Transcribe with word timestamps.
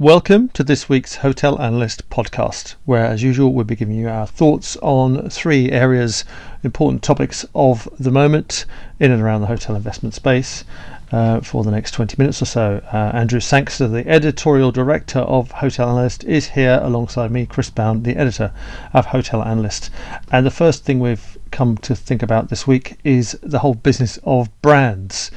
Welcome 0.00 0.48
to 0.54 0.64
this 0.64 0.88
week's 0.88 1.16
Hotel 1.16 1.60
Analyst 1.60 2.08
podcast, 2.08 2.74
where, 2.86 3.04
as 3.04 3.22
usual, 3.22 3.52
we'll 3.52 3.66
be 3.66 3.76
giving 3.76 3.96
you 3.96 4.08
our 4.08 4.26
thoughts 4.26 4.78
on 4.78 5.28
three 5.28 5.70
areas, 5.70 6.24
important 6.62 7.02
topics 7.02 7.44
of 7.54 7.86
the 8.00 8.10
moment 8.10 8.64
in 8.98 9.10
and 9.10 9.20
around 9.20 9.42
the 9.42 9.48
hotel 9.48 9.76
investment 9.76 10.14
space. 10.14 10.64
Uh, 11.12 11.40
for 11.40 11.64
the 11.64 11.70
next 11.70 11.90
20 11.90 12.14
minutes 12.16 12.40
or 12.40 12.46
so. 12.46 12.82
Uh, 12.90 13.10
Andrew 13.12 13.40
Sangster, 13.40 13.88
the 13.88 14.08
editorial 14.08 14.72
director 14.72 15.18
of 15.18 15.50
Hotel 15.50 15.90
Analyst, 15.90 16.24
is 16.24 16.48
here 16.48 16.80
alongside 16.82 17.30
me, 17.30 17.44
Chris 17.44 17.68
Bown, 17.68 18.02
the 18.02 18.16
editor 18.16 18.52
of 18.94 19.04
Hotel 19.04 19.42
Analyst. 19.42 19.90
And 20.32 20.46
the 20.46 20.50
first 20.50 20.86
thing 20.86 20.98
we've 21.00 21.36
come 21.50 21.76
to 21.78 21.94
think 21.94 22.22
about 22.22 22.48
this 22.48 22.66
week 22.66 22.96
is 23.04 23.38
the 23.42 23.58
whole 23.58 23.74
business 23.74 24.18
of 24.24 24.48
brands. 24.62 25.30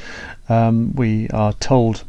Um, 0.48 0.96
we 0.96 1.28
are 1.32 1.52
told 1.52 2.06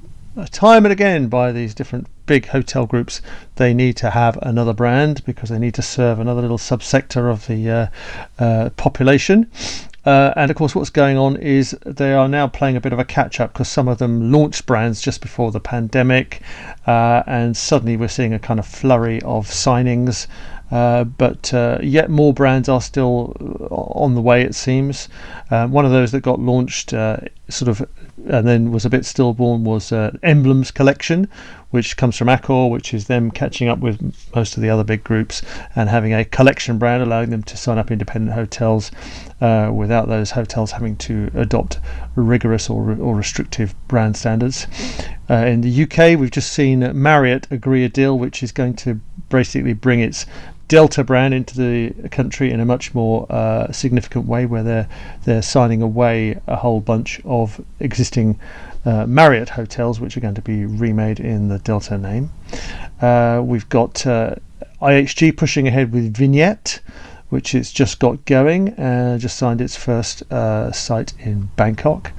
time 0.52 0.84
and 0.84 0.93
again 0.93 1.27
by 1.29 1.51
these 1.51 1.75
different 1.75 2.07
big 2.27 2.46
hotel 2.46 2.87
groups 2.87 3.20
they 3.56 3.74
need 3.74 3.96
to 3.96 4.10
have 4.10 4.38
another 4.42 4.73
brand 4.73 5.24
because 5.24 5.51
they 5.51 5.59
need 5.59 5.74
to 5.74 5.83
serve 5.83 6.19
another 6.19 6.41
little 6.41 6.59
subsector 6.59 7.30
of 7.30 7.47
the 7.47 7.70
uh, 7.70 7.87
uh, 8.38 8.70
population. 8.77 9.50
Uh, 10.05 10.34
and 10.37 10.50
of 10.50 10.56
course, 10.56 10.74
what's 10.74 10.91
going 10.91 11.16
on 11.16 11.37
is 11.37 11.70
they 11.87 12.12
are 12.12 12.28
now 12.28 12.47
playing 12.47 12.77
a 12.77 12.80
bit 12.80 12.92
of 12.92 12.98
a 12.98 13.05
catch 13.05 13.41
up 13.41 13.52
because 13.52 13.69
some 13.69 13.88
of 13.88 13.98
them 13.98 14.30
launched 14.30 14.66
brands 14.66 15.00
just 15.00 15.23
before 15.23 15.50
the 15.50 15.60
pandemic, 15.60 16.42
uh, 16.87 17.23
and 17.27 17.56
suddenly 17.56 17.97
we're 17.97 18.09
seeing 18.09 18.34
a 18.34 18.38
kind 18.38 18.61
of 18.61 18.66
flurry 18.66 19.22
of 19.22 19.47
signings. 19.47 20.27
Uh, 20.70 21.05
but 21.05 21.55
uh, 21.55 21.78
yet 21.83 22.11
more 22.11 22.34
brands 22.34 22.69
are 22.69 22.80
still 22.80 23.34
on 23.70 24.14
the 24.14 24.20
way, 24.20 24.42
it 24.42 24.55
seems. 24.55 25.09
Um, 25.50 25.70
one 25.70 25.84
of 25.84 25.92
those 25.92 26.11
that 26.12 26.20
got 26.20 26.41
launched 26.41 26.92
uh, 26.92 27.19
sort 27.48 27.69
of 27.69 27.86
and 28.27 28.47
then 28.47 28.70
was 28.70 28.84
a 28.84 28.91
bit 28.91 29.05
stillborn 29.05 29.64
was 29.64 29.92
uh, 29.92 30.16
Emblems 30.22 30.70
Collection, 30.70 31.28
which 31.75 31.97
comes 31.97 32.17
from 32.17 32.28
Accor, 32.28 32.70
which 32.70 32.94
is 32.94 33.08
them 33.08 33.33
catching 33.33 33.67
up 33.67 33.80
with 33.80 34.00
most 34.33 34.56
of 34.56 34.62
the 34.62 34.70
other 34.70 34.84
big 34.84 35.03
groups 35.03 35.42
and 35.75 35.89
having 35.89 36.14
a 36.14 36.25
collection 36.25 36.78
brand, 36.78 37.03
allowing 37.03 37.31
them 37.31 37.42
to 37.42 37.56
sign 37.56 37.78
up 37.78 37.91
independent 37.91 38.33
hotels 38.33 38.92
uh, 39.41 39.72
without 39.75 40.06
those 40.06 40.31
hotels 40.31 40.70
having 40.70 40.94
to 40.94 41.33
adopt 41.34 41.81
rigorous 42.14 42.70
or, 42.70 42.92
or 43.00 43.16
restrictive 43.16 43.75
brand 43.89 44.16
standards. 44.16 44.69
Uh, 45.28 45.47
in 45.47 45.62
the 45.62 45.83
UK, 45.83 46.16
we've 46.16 46.31
just 46.31 46.53
seen 46.53 46.78
Marriott 46.94 47.48
agree 47.50 47.83
a 47.83 47.88
deal 47.88 48.16
which 48.16 48.44
is 48.44 48.53
going 48.53 48.75
to 48.75 49.00
basically 49.28 49.72
bring 49.72 49.98
its 49.98 50.27
Delta 50.69 51.05
brand 51.05 51.34
into 51.34 51.57
the 51.57 52.09
country 52.09 52.51
in 52.51 52.61
a 52.61 52.65
much 52.65 52.95
more 52.95 53.27
uh, 53.31 53.70
significant 53.73 54.27
way, 54.27 54.47
where 54.47 54.62
they're 54.62 54.89
they're 55.25 55.43
signing 55.43 55.83
away 55.83 56.41
a 56.47 56.56
whole 56.56 56.81
bunch 56.81 57.21
of 57.25 57.61
existing 57.81 58.39
uh, 58.84 59.06
Marriott 59.06 59.51
hotels, 59.51 60.01
which 60.01 60.17
are 60.17 60.21
going 60.21 60.34
to 60.34 60.43
be 60.43 60.65
remade 60.65 61.21
in 61.21 61.48
the 61.48 61.59
Delta 61.59 61.98
name. 61.98 62.31
Uh, 63.01 63.43
we've 63.45 63.69
got 63.69 64.06
uh, 64.06 64.34
IHG 64.81 65.37
pushing 65.37 65.69
ahead 65.69 65.93
with 65.93 66.17
Vignette, 66.17 66.81
which 67.28 67.55
it's 67.55 67.72
just 67.72 67.98
got 67.98 68.25
going 68.25 68.69
and 68.70 69.20
just 69.20 69.36
signed 69.36 69.61
its 69.61 69.77
first 69.77 70.22
uh, 70.33 70.70
site 70.72 71.12
in 71.19 71.50
Bangkok. 71.56 72.12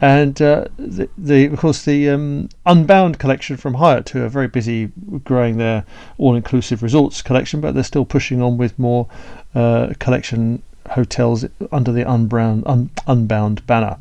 And 0.00 0.40
uh, 0.42 0.66
the, 0.76 1.08
the, 1.16 1.46
of 1.46 1.58
course, 1.58 1.84
the 1.84 2.10
um, 2.10 2.50
Unbound 2.66 3.18
collection 3.18 3.56
from 3.56 3.74
Hyatt, 3.74 4.10
who 4.10 4.22
are 4.22 4.28
very 4.28 4.48
busy 4.48 4.92
growing 5.24 5.56
their 5.56 5.84
all-inclusive 6.18 6.82
resorts 6.82 7.22
collection, 7.22 7.60
but 7.60 7.74
they're 7.74 7.82
still 7.82 8.04
pushing 8.04 8.42
on 8.42 8.58
with 8.58 8.78
more 8.78 9.08
uh, 9.54 9.94
collection 9.98 10.62
hotels 10.90 11.46
under 11.72 11.90
the 11.90 12.02
Unbound, 12.02 12.64
un, 12.66 12.90
Unbound 13.06 13.66
banner. 13.66 13.98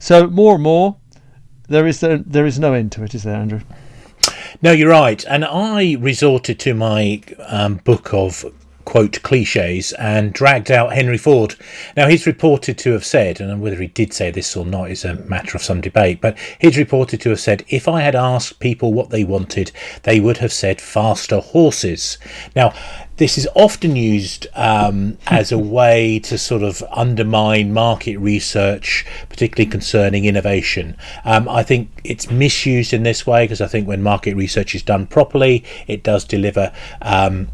So 0.00 0.26
more 0.26 0.54
and 0.54 0.62
more, 0.62 0.96
there 1.68 1.86
is 1.86 2.00
the, 2.00 2.22
there 2.26 2.46
is 2.46 2.58
no 2.58 2.72
end 2.72 2.92
to 2.92 3.04
it, 3.04 3.14
is 3.14 3.22
there, 3.22 3.36
Andrew? 3.36 3.60
No, 4.60 4.72
you're 4.72 4.90
right. 4.90 5.24
And 5.26 5.44
I 5.44 5.96
resorted 6.00 6.58
to 6.60 6.74
my 6.74 7.22
um, 7.46 7.76
book 7.76 8.12
of 8.12 8.44
quote 8.88 9.20
cliches 9.20 9.92
and 9.98 10.32
dragged 10.32 10.70
out 10.70 10.94
Henry 10.94 11.18
Ford. 11.18 11.54
Now, 11.94 12.08
he's 12.08 12.26
reported 12.26 12.78
to 12.78 12.92
have 12.92 13.04
said, 13.04 13.38
and 13.38 13.60
whether 13.60 13.76
he 13.76 13.88
did 13.88 14.14
say 14.14 14.30
this 14.30 14.56
or 14.56 14.64
not 14.64 14.90
is 14.90 15.04
a 15.04 15.16
matter 15.26 15.58
of 15.58 15.62
some 15.62 15.82
debate, 15.82 16.22
but 16.22 16.38
he's 16.58 16.78
reported 16.78 17.20
to 17.20 17.28
have 17.28 17.38
said, 17.38 17.66
if 17.68 17.86
I 17.86 18.00
had 18.00 18.14
asked 18.14 18.60
people 18.60 18.94
what 18.94 19.10
they 19.10 19.24
wanted, 19.24 19.72
they 20.04 20.20
would 20.20 20.38
have 20.38 20.54
said 20.54 20.80
faster 20.80 21.40
horses. 21.40 22.16
Now, 22.56 22.72
this 23.18 23.36
is 23.36 23.46
often 23.54 23.94
used 23.94 24.46
um, 24.54 25.18
as 25.26 25.52
a 25.52 25.58
way 25.58 26.18
to 26.20 26.38
sort 26.38 26.62
of 26.62 26.82
undermine 26.90 27.74
market 27.74 28.16
research, 28.16 29.04
particularly 29.28 29.70
concerning 29.70 30.24
innovation. 30.24 30.96
Um, 31.26 31.46
I 31.46 31.62
think 31.62 31.90
it's 32.04 32.30
misused 32.30 32.94
in 32.94 33.02
this 33.02 33.26
way 33.26 33.44
because 33.44 33.60
I 33.60 33.66
think 33.66 33.86
when 33.86 34.02
market 34.02 34.34
research 34.34 34.74
is 34.74 34.82
done 34.82 35.06
properly, 35.06 35.62
it 35.86 36.02
does 36.02 36.24
deliver. 36.24 36.72
Um, 37.02 37.48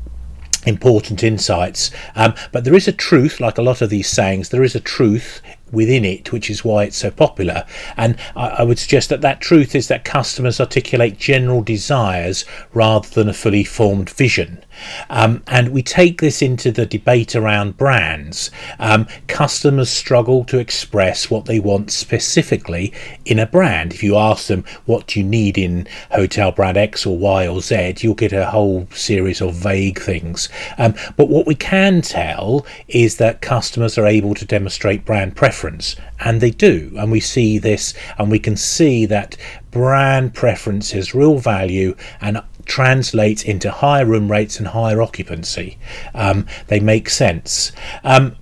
important 0.66 1.22
insights. 1.22 1.90
Um, 2.14 2.34
but 2.52 2.64
there 2.64 2.74
is 2.74 2.88
a 2.88 2.92
truth, 2.92 3.40
like 3.40 3.58
a 3.58 3.62
lot 3.62 3.82
of 3.82 3.90
these 3.90 4.08
sayings, 4.08 4.48
there 4.48 4.64
is 4.64 4.74
a 4.74 4.80
truth 4.80 5.40
within 5.70 6.04
it, 6.04 6.32
which 6.32 6.48
is 6.48 6.64
why 6.64 6.84
it's 6.84 6.96
so 6.96 7.10
popular. 7.10 7.66
And 7.96 8.16
I, 8.36 8.48
I, 8.48 8.62
would 8.62 8.78
suggest 8.78 9.08
that 9.08 9.20
that 9.22 9.40
truth 9.40 9.74
is 9.74 9.88
that 9.88 10.04
customers 10.04 10.60
articulate 10.60 11.18
general 11.18 11.62
desires 11.62 12.44
rather 12.72 13.08
than 13.08 13.28
a 13.28 13.34
fully 13.34 13.64
formed 13.64 14.08
vision. 14.08 14.64
Um, 15.10 15.42
and 15.46 15.70
we 15.70 15.82
take 15.82 16.20
this 16.20 16.42
into 16.42 16.70
the 16.70 16.86
debate 16.86 17.34
around 17.34 17.76
brands. 17.76 18.50
Um, 18.78 19.06
customers 19.26 19.90
struggle 19.90 20.44
to 20.44 20.58
express 20.58 21.30
what 21.30 21.46
they 21.46 21.60
want 21.60 21.90
specifically 21.90 22.92
in 23.24 23.38
a 23.38 23.46
brand. 23.46 23.92
If 23.92 24.02
you 24.02 24.16
ask 24.16 24.46
them 24.46 24.64
what 24.86 25.16
you 25.16 25.22
need 25.22 25.58
in 25.58 25.86
hotel 26.10 26.52
brand 26.52 26.76
X 26.76 27.06
or 27.06 27.16
Y 27.16 27.46
or 27.46 27.60
Z, 27.60 27.96
you'll 27.98 28.14
get 28.14 28.32
a 28.32 28.46
whole 28.46 28.86
series 28.92 29.40
of 29.40 29.54
vague 29.54 30.00
things. 30.00 30.48
Um, 30.78 30.94
but 31.16 31.28
what 31.28 31.46
we 31.46 31.54
can 31.54 32.02
tell 32.02 32.66
is 32.88 33.16
that 33.16 33.40
customers 33.40 33.98
are 33.98 34.06
able 34.06 34.34
to 34.34 34.44
demonstrate 34.44 35.04
brand 35.04 35.36
preference, 35.36 35.96
and 36.20 36.40
they 36.40 36.50
do. 36.50 36.92
And 36.98 37.10
we 37.10 37.20
see 37.20 37.58
this, 37.58 37.94
and 38.18 38.30
we 38.30 38.38
can 38.38 38.56
see 38.56 39.06
that 39.06 39.36
brand 39.70 40.34
preference 40.34 40.92
has 40.92 41.14
real 41.14 41.38
value 41.38 41.96
and 42.20 42.40
translates 42.64 43.42
into 43.42 43.70
higher 43.70 44.06
room 44.06 44.30
rates 44.30 44.58
and 44.58 44.68
higher 44.68 45.00
occupancy. 45.02 45.78
Um, 46.14 46.46
they 46.68 46.80
make 46.80 47.08
sense. 47.08 47.72
Um, 48.02 48.36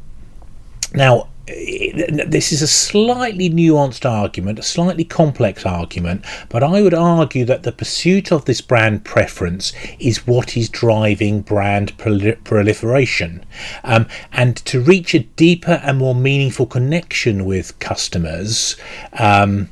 now, 0.94 1.28
this 1.46 2.52
is 2.52 2.62
a 2.62 2.68
slightly 2.68 3.50
nuanced 3.50 4.08
argument, 4.08 4.58
a 4.58 4.62
slightly 4.62 5.04
complex 5.04 5.66
argument, 5.66 6.24
but 6.48 6.62
I 6.62 6.82
would 6.82 6.94
argue 6.94 7.44
that 7.46 7.64
the 7.64 7.72
pursuit 7.72 8.30
of 8.30 8.44
this 8.44 8.60
brand 8.60 9.04
preference 9.04 9.72
is 9.98 10.26
what 10.26 10.56
is 10.56 10.68
driving 10.68 11.42
brand 11.42 11.96
proliferation. 11.98 13.44
Um, 13.82 14.06
and 14.32 14.56
to 14.56 14.80
reach 14.80 15.14
a 15.14 15.20
deeper 15.20 15.80
and 15.84 15.98
more 15.98 16.14
meaningful 16.14 16.66
connection 16.66 17.44
with 17.44 17.78
customers, 17.80 18.76
um, 19.18 19.70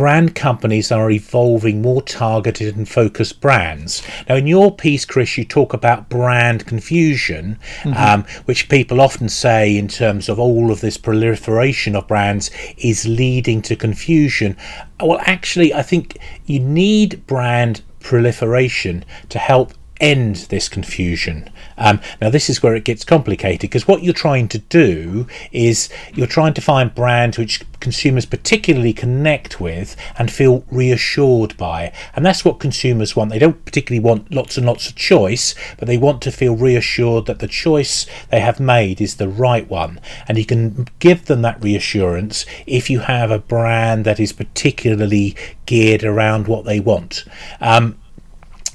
brand 0.00 0.34
companies 0.34 0.90
are 0.90 1.10
evolving 1.10 1.82
more 1.82 2.00
targeted 2.00 2.74
and 2.74 2.88
focused 2.88 3.38
brands. 3.38 4.02
Now, 4.26 4.36
in 4.36 4.46
your 4.46 4.74
piece, 4.74 5.04
Chris, 5.04 5.36
you 5.36 5.44
talk 5.44 5.74
about 5.74 6.08
brand 6.08 6.64
confusion, 6.64 7.58
mm-hmm. 7.82 7.92
um, 7.92 8.24
which 8.46 8.70
people 8.70 8.98
often 8.98 9.28
say 9.28 9.76
in 9.76 9.88
terms 9.88 10.30
of 10.30 10.38
all 10.38 10.72
of 10.72 10.80
this 10.80 10.96
proliferation 10.96 11.94
of 11.94 12.08
brands 12.08 12.50
is 12.78 13.06
leading 13.06 13.60
to 13.60 13.76
confusion. 13.76 14.56
Well, 14.98 15.20
actually, 15.26 15.74
I 15.74 15.82
think 15.82 16.16
you 16.46 16.60
need 16.60 17.26
brand 17.26 17.82
proliferation 18.00 19.04
to 19.28 19.38
help 19.38 19.74
end 20.00 20.36
this 20.50 20.68
confusion. 20.68 21.50
Um, 21.78 22.00
now, 22.20 22.30
this 22.30 22.50
is 22.50 22.62
where 22.62 22.74
it 22.74 22.84
gets 22.84 23.04
complicated 23.04 23.60
because 23.60 23.86
what 23.86 24.02
you're 24.02 24.14
trying 24.14 24.48
to 24.48 24.58
do 24.58 25.26
is 25.52 25.88
you're 26.14 26.26
trying 26.26 26.54
to 26.54 26.60
find 26.60 26.94
brands 26.94 27.38
which 27.38 27.62
consumers 27.80 28.26
particularly 28.26 28.92
connect 28.92 29.60
with 29.60 29.96
and 30.18 30.30
feel 30.30 30.64
reassured 30.70 31.56
by. 31.56 31.92
And 32.14 32.24
that's 32.24 32.44
what 32.44 32.60
consumers 32.60 33.16
want. 33.16 33.30
They 33.30 33.38
don't 33.38 33.64
particularly 33.64 34.04
want 34.04 34.32
lots 34.32 34.56
and 34.56 34.66
lots 34.66 34.88
of 34.88 34.94
choice, 34.94 35.54
but 35.78 35.88
they 35.88 35.98
want 35.98 36.22
to 36.22 36.30
feel 36.30 36.56
reassured 36.56 37.26
that 37.26 37.38
the 37.38 37.48
choice 37.48 38.06
they 38.30 38.40
have 38.40 38.60
made 38.60 39.00
is 39.00 39.16
the 39.16 39.28
right 39.28 39.68
one. 39.68 40.00
And 40.28 40.38
you 40.38 40.44
can 40.44 40.86
give 40.98 41.26
them 41.26 41.42
that 41.42 41.62
reassurance 41.62 42.44
if 42.66 42.90
you 42.90 43.00
have 43.00 43.30
a 43.30 43.38
brand 43.38 44.04
that 44.04 44.20
is 44.20 44.32
particularly 44.32 45.36
geared 45.66 46.04
around 46.04 46.46
what 46.46 46.64
they 46.64 46.80
want. 46.80 47.24
Um, 47.60 47.99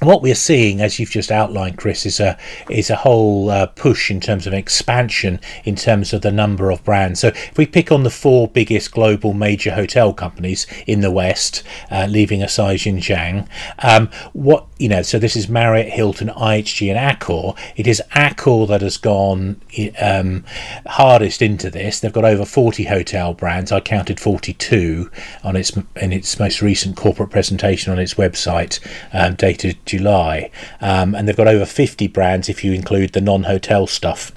what 0.00 0.20
we're 0.20 0.34
seeing, 0.34 0.82
as 0.82 0.98
you've 0.98 1.10
just 1.10 1.30
outlined, 1.30 1.78
Chris, 1.78 2.04
is 2.04 2.20
a 2.20 2.36
is 2.68 2.90
a 2.90 2.96
whole 2.96 3.48
uh, 3.50 3.66
push 3.66 4.10
in 4.10 4.20
terms 4.20 4.46
of 4.46 4.52
expansion 4.52 5.40
in 5.64 5.74
terms 5.74 6.12
of 6.12 6.20
the 6.20 6.30
number 6.30 6.70
of 6.70 6.84
brands. 6.84 7.20
So 7.20 7.28
if 7.28 7.56
we 7.56 7.66
pick 7.66 7.90
on 7.90 8.02
the 8.02 8.10
four 8.10 8.46
biggest 8.46 8.92
global 8.92 9.32
major 9.32 9.74
hotel 9.74 10.12
companies 10.12 10.66
in 10.86 11.00
the 11.00 11.10
West, 11.10 11.62
uh, 11.90 12.06
leaving 12.10 12.42
aside 12.42 12.80
Jin 12.80 12.98
Jiang, 12.98 13.48
um, 13.78 14.10
what 14.34 14.66
you 14.78 14.90
know, 14.90 15.00
so 15.00 15.18
this 15.18 15.34
is 15.34 15.48
Marriott, 15.48 15.88
Hilton, 15.88 16.28
IHG, 16.28 16.94
and 16.94 16.98
Accor. 16.98 17.56
It 17.76 17.86
is 17.86 18.02
Accor 18.14 18.68
that 18.68 18.82
has 18.82 18.98
gone 18.98 19.60
um, 19.98 20.44
hardest 20.86 21.40
into 21.40 21.70
this. 21.70 22.00
They've 22.00 22.12
got 22.12 22.26
over 22.26 22.44
forty 22.44 22.84
hotel 22.84 23.32
brands. 23.32 23.72
I 23.72 23.80
counted 23.80 24.20
forty-two 24.20 25.10
on 25.42 25.56
its 25.56 25.74
in 25.96 26.12
its 26.12 26.38
most 26.38 26.60
recent 26.60 26.96
corporate 26.96 27.30
presentation 27.30 27.92
on 27.92 27.98
its 27.98 28.14
website, 28.14 28.78
um, 29.14 29.36
dated 29.36 29.78
July, 29.86 30.50
um, 30.80 31.14
and 31.14 31.26
they've 31.26 31.36
got 31.36 31.48
over 31.48 31.64
50 31.64 32.06
brands 32.08 32.48
if 32.48 32.64
you 32.64 32.72
include 32.72 33.12
the 33.12 33.20
non-hotel 33.20 33.86
stuff. 33.86 34.32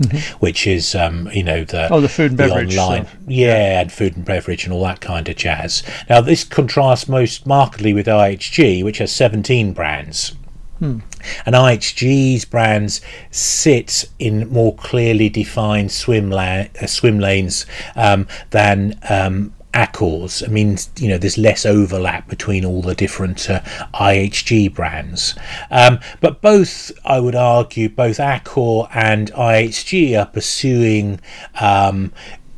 Mm-hmm. 0.00 0.38
Which 0.38 0.66
is, 0.66 0.96
um, 0.96 1.30
you 1.32 1.44
know, 1.44 1.62
the 1.62 1.86
oh 1.88 2.00
the 2.00 2.08
food 2.08 2.32
and 2.32 2.36
beverage 2.36 2.76
online, 2.76 3.06
stuff. 3.06 3.16
Yeah, 3.28 3.80
and 3.80 3.92
food 3.92 4.16
and 4.16 4.24
beverage 4.24 4.64
and 4.64 4.72
all 4.72 4.82
that 4.82 5.00
kind 5.00 5.28
of 5.28 5.36
jazz. 5.36 5.84
Now 6.10 6.20
this 6.20 6.42
contrasts 6.42 7.08
most 7.08 7.46
markedly 7.46 7.92
with 7.92 8.06
IHG, 8.06 8.82
which 8.82 8.98
has 8.98 9.12
17 9.12 9.72
brands. 9.72 10.34
Hmm. 10.80 10.98
And 11.46 11.54
IHG's 11.54 12.44
brands 12.44 13.00
sit 13.30 14.08
in 14.18 14.48
more 14.48 14.74
clearly 14.74 15.28
defined 15.28 15.92
swim 15.92 16.28
la- 16.28 16.64
uh, 16.80 16.86
swim 16.86 17.20
lanes 17.20 17.64
um, 17.94 18.26
than 18.50 18.98
um, 19.08 19.54
Accor's. 19.74 20.42
I 20.42 20.46
mean, 20.46 20.78
you 20.98 21.08
know, 21.08 21.18
there's 21.18 21.36
less 21.36 21.66
overlap 21.66 22.28
between 22.28 22.64
all 22.64 22.80
the 22.80 22.94
different 22.94 23.50
uh, 23.50 23.60
IHG 23.94 24.72
brands. 24.72 25.34
Um, 25.70 25.98
but 26.20 26.40
both, 26.40 26.92
I 27.04 27.20
would 27.20 27.34
argue, 27.34 27.88
both 27.88 28.18
Accor 28.18 28.88
and 28.94 29.32
IHG 29.32 30.18
are 30.18 30.26
pursuing. 30.26 31.20
Um, 31.60 32.12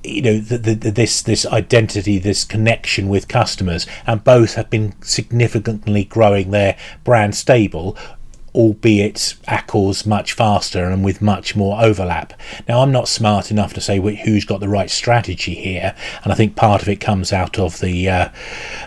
you 0.05 0.23
know 0.23 0.39
the, 0.39 0.59
the, 0.59 0.75
this 0.93 1.21
this 1.21 1.45
identity, 1.47 2.19
this 2.19 2.45
connection 2.45 3.09
with 3.09 3.27
customers, 3.27 3.89
and 4.07 4.23
both 4.23 4.55
have 4.55 4.71
been 4.71 4.95
significantly 5.03 6.05
growing 6.05 6.53
their 6.53 6.77
brand 7.03 7.35
stable 7.35 7.97
albeit 8.57 9.35
Accor's 9.47 10.07
much 10.07 10.33
faster 10.33 10.87
and 10.87 11.05
with 11.05 11.21
much 11.21 11.55
more 11.55 11.81
overlap. 11.83 12.33
Now, 12.67 12.81
I'm 12.81 12.91
not 12.91 13.07
smart 13.07 13.51
enough 13.51 13.75
to 13.75 13.83
say 13.83 14.01
who's 14.17 14.47
got 14.47 14.61
the 14.61 14.69
right 14.69 14.91
strategy 14.91 15.55
here, 15.55 15.95
and 16.25 16.33
I 16.33 16.37
think 16.37 16.57
part 16.57 16.81
of 16.81 16.89
it 16.89 16.97
comes 16.97 17.35
out 17.35 17.59
of 17.59 17.81
the, 17.81 18.09
uh, 18.09 18.29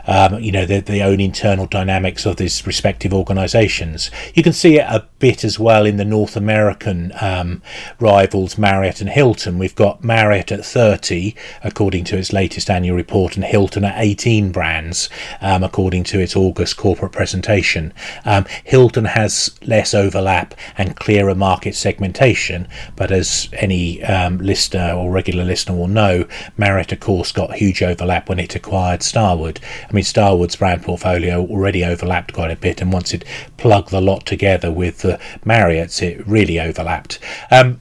um, 0.08 0.40
you 0.40 0.52
know, 0.52 0.66
the, 0.66 0.80
the 0.80 1.04
own 1.04 1.20
internal 1.20 1.68
dynamics 1.68 2.26
of 2.26 2.38
these 2.38 2.66
respective 2.66 3.14
organisations. 3.14 4.10
You 4.34 4.42
can 4.42 4.54
see 4.54 4.80
it 4.80 4.88
a 4.88 5.08
bit 5.20 5.44
as 5.44 5.60
well 5.60 5.86
in 5.86 5.98
the 5.98 6.06
North 6.06 6.36
American 6.36 7.12
um, 7.22 7.62
rivals, 8.00 8.58
Marriott 8.58 9.02
and 9.02 9.10
Hilton. 9.10 9.60
We've 9.60 9.76
got 9.76 10.04
Marriott 10.04 10.52
at 10.52 10.66
30, 10.66 11.36
according 11.64 12.06
to 12.06 12.18
its 12.18 12.34
latest 12.34 12.72
annual 12.72 12.96
report, 12.96 13.36
and 13.36 13.46
Hilton 13.46 13.86
at 13.86 14.00
18 14.00 14.52
brands, 14.52 15.10
um, 15.42 15.64
according 15.64 16.06
to 16.06 16.20
its 16.20 16.36
August 16.36 16.76
corporate 16.76 17.12
presentation. 17.12 17.94
Um, 18.26 18.46
Hilton 18.64 19.06
has 19.06 19.59
less 19.66 19.94
overlap 19.94 20.54
and 20.78 20.96
clearer 20.96 21.36
market 21.36 21.76
segmentation. 21.76 22.68
But 22.96 23.12
as 23.12 23.50
any 23.54 24.04
um, 24.04 24.38
listener 24.38 24.94
or 24.94 25.12
regular 25.12 25.44
listener 25.44 25.76
will 25.76 25.88
know, 25.88 26.28
Marriott, 26.58 26.92
of 26.92 27.00
course, 27.00 27.32
got 27.32 27.56
huge 27.56 27.82
overlap 27.82 28.30
when 28.30 28.40
it 28.40 28.56
acquired 28.56 29.04
Starwood. 29.04 29.60
I 29.90 29.94
mean, 29.94 30.04
Starwood's 30.04 30.56
brand 30.56 30.84
portfolio 30.84 31.46
already 31.46 31.84
overlapped 31.84 32.34
quite 32.34 32.52
a 32.52 32.56
bit, 32.56 32.82
and 32.82 32.94
once 32.94 33.14
it 33.14 33.26
plugged 33.58 33.92
the 33.92 34.02
lot 34.02 34.26
together 34.26 34.72
with 34.72 35.00
the 35.00 35.20
Marriott's, 35.46 36.02
it 36.02 36.26
really 36.28 36.60
overlapped. 36.60 37.20
Um, 37.52 37.80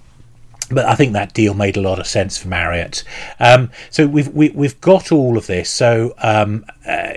but 0.71 0.85
I 0.85 0.95
think 0.95 1.13
that 1.13 1.35
deal 1.35 1.55
made 1.55 1.77
a 1.77 1.81
lot 1.81 1.99
of 1.99 2.07
sense 2.07 2.39
for 2.39 2.49
Marriott. 2.49 3.05
Um, 3.41 3.71
so 3.91 4.07
we've 4.07 4.29
we, 4.29 4.49
have 4.49 4.57
we 4.57 4.67
have 4.67 4.81
got 4.81 5.11
all 5.11 5.37
of 5.39 5.47
this. 5.47 5.71
So, 5.71 6.15
um, 6.19 6.65
uh, 6.87 7.15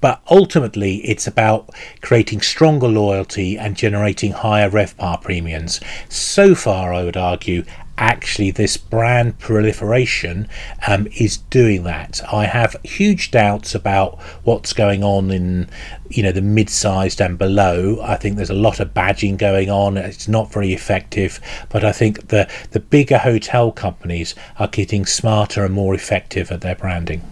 but 0.00 0.22
ultimately, 0.30 0.96
it's 0.98 1.26
about 1.26 1.70
creating 2.00 2.40
stronger 2.40 2.88
loyalty 2.88 3.58
and 3.58 3.76
generating 3.76 4.32
higher 4.32 4.70
RevPAR 4.70 5.20
premiums. 5.22 5.80
So 6.08 6.54
far, 6.54 6.92
I 6.92 7.04
would 7.04 7.16
argue, 7.16 7.64
actually 7.98 8.50
this 8.50 8.76
brand 8.76 9.38
proliferation 9.38 10.48
um, 10.86 11.06
is 11.16 11.38
doing 11.38 11.84
that. 11.84 12.20
I 12.32 12.46
have 12.46 12.76
huge 12.84 13.30
doubts 13.30 13.74
about 13.74 14.20
what's 14.44 14.72
going 14.72 15.02
on 15.02 15.30
in 15.30 15.68
you 16.08 16.22
know 16.22 16.32
the 16.32 16.42
mid-sized 16.42 17.20
and 17.20 17.38
below. 17.38 18.00
I 18.02 18.16
think 18.16 18.36
there's 18.36 18.50
a 18.50 18.54
lot 18.54 18.80
of 18.80 18.94
badging 18.94 19.38
going 19.38 19.70
on. 19.70 19.96
It's 19.96 20.28
not 20.28 20.52
very 20.52 20.72
effective, 20.72 21.40
but 21.68 21.84
I 21.84 21.92
think 21.92 22.28
the 22.28 22.50
the 22.70 22.80
bigger 22.80 23.18
hotel 23.18 23.72
companies 23.72 24.34
are 24.58 24.68
getting 24.68 25.06
smarter 25.06 25.64
and 25.64 25.74
more 25.74 25.94
effective 25.94 26.50
at 26.50 26.60
their 26.60 26.76
branding. 26.76 27.22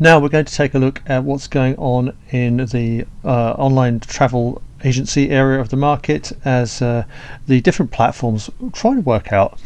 Now 0.00 0.18
we're 0.18 0.30
going 0.30 0.46
to 0.46 0.54
take 0.54 0.74
a 0.74 0.78
look 0.78 1.02
at 1.06 1.22
what's 1.22 1.46
going 1.46 1.76
on 1.76 2.16
in 2.30 2.56
the 2.56 3.06
uh, 3.24 3.52
online 3.52 4.00
travel 4.00 4.62
agency 4.84 5.30
area 5.30 5.60
of 5.60 5.68
the 5.68 5.76
market 5.76 6.32
as 6.44 6.82
uh, 6.82 7.04
the 7.46 7.60
different 7.60 7.90
platforms 7.90 8.50
try 8.72 8.94
to 8.94 9.00
work 9.00 9.32
out 9.32 9.58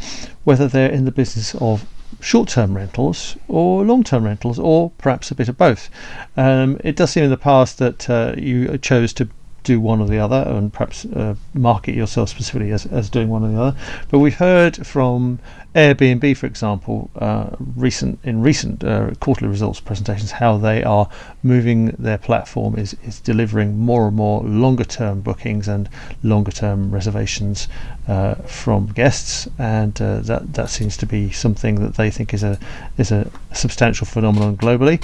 whether 0.45 0.69
they're 0.69 0.91
in 0.91 1.05
the 1.05 1.11
business 1.11 1.55
of 1.57 1.87
short 2.21 2.49
term 2.49 2.77
rentals 2.77 3.37
or 3.49 3.85
long 3.85 4.03
term 4.03 4.25
rentals, 4.25 4.59
or 4.59 4.91
perhaps 4.99 5.31
a 5.31 5.35
bit 5.35 5.49
of 5.49 5.59
both. 5.59 5.91
Um, 6.37 6.81
it 6.83 6.97
does 6.97 7.11
seem 7.11 7.25
in 7.25 7.31
the 7.31 7.37
past 7.37 7.79
that 7.79 8.09
uh, 8.09 8.35
you 8.37 8.79
chose 8.79 9.13
to 9.15 9.29
do 9.67 9.81
one 9.81 10.01
or 10.01 10.07
the 10.07 10.19
other 10.19 10.45
and 10.47 10.73
perhaps 10.73 11.05
uh, 11.05 11.35
market 11.53 11.95
yourself 11.95 12.29
specifically 12.29 12.71
as, 12.71 12.87
as 12.87 13.11
doing 13.11 13.29
one 13.29 13.43
or 13.43 13.49
the 13.49 13.61
other. 13.61 13.77
But 14.11 14.21
we've 14.21 14.37
heard 14.37 14.87
from 14.87 15.41
Airbnb, 15.75 16.37
for 16.39 16.47
example, 16.47 17.11
uh, 17.17 17.51
recent 17.77 18.19
in 18.25 18.41
recent 18.41 18.83
uh, 18.83 19.11
quarterly 19.21 19.51
results 19.51 19.79
presentations, 19.79 20.31
how 20.31 20.57
they 20.57 20.83
are 20.83 21.07
moving 21.43 21.95
their 21.99 22.17
platform 22.17 22.79
is 22.79 22.97
is 23.05 23.21
delivering 23.21 23.79
more 23.79 24.07
and 24.07 24.17
more 24.17 24.43
longer 24.43 24.85
term 24.85 25.21
bookings 25.21 25.69
and 25.69 25.91
longer 26.23 26.51
term 26.51 26.91
reservations 26.91 27.69
uh, 28.09 28.37
from 28.47 28.87
guests, 28.87 29.49
and 29.59 30.01
uh, 30.01 30.21
that 30.21 30.55
that 30.55 30.71
seems 30.71 30.97
to 30.97 31.07
be 31.07 31.31
something 31.31 31.75
that 31.75 31.97
they 31.97 32.11
think 32.11 32.33
is 32.33 32.43
a 32.43 32.59
is 32.97 33.13
a 33.13 33.31
substantial 33.53 34.07
phenomenon 34.07 34.57
globally. 34.57 34.99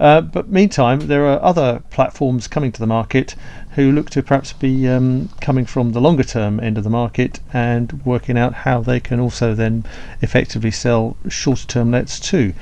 Uh, 0.00 0.20
but 0.20 0.48
meantime, 0.48 0.98
there 1.06 1.24
are 1.26 1.40
other 1.40 1.80
platforms 1.90 2.48
coming 2.48 2.72
to 2.72 2.80
the 2.80 2.86
market 2.86 3.36
who 3.76 3.92
look 3.92 4.08
to 4.08 4.22
perhaps 4.22 4.54
be 4.54 4.88
um, 4.88 5.28
coming 5.42 5.66
from 5.66 5.92
the 5.92 6.00
longer 6.00 6.24
term 6.24 6.58
end 6.60 6.78
of 6.78 6.84
the 6.84 6.90
market 6.90 7.40
and 7.52 8.04
working 8.06 8.36
out 8.38 8.54
how 8.54 8.80
they 8.80 8.98
can 8.98 9.20
also 9.20 9.54
then 9.54 9.84
effectively 10.22 10.70
sell 10.70 11.14
shorter 11.28 11.66
term 11.66 11.90
lets 11.90 12.18
too. 12.18 12.54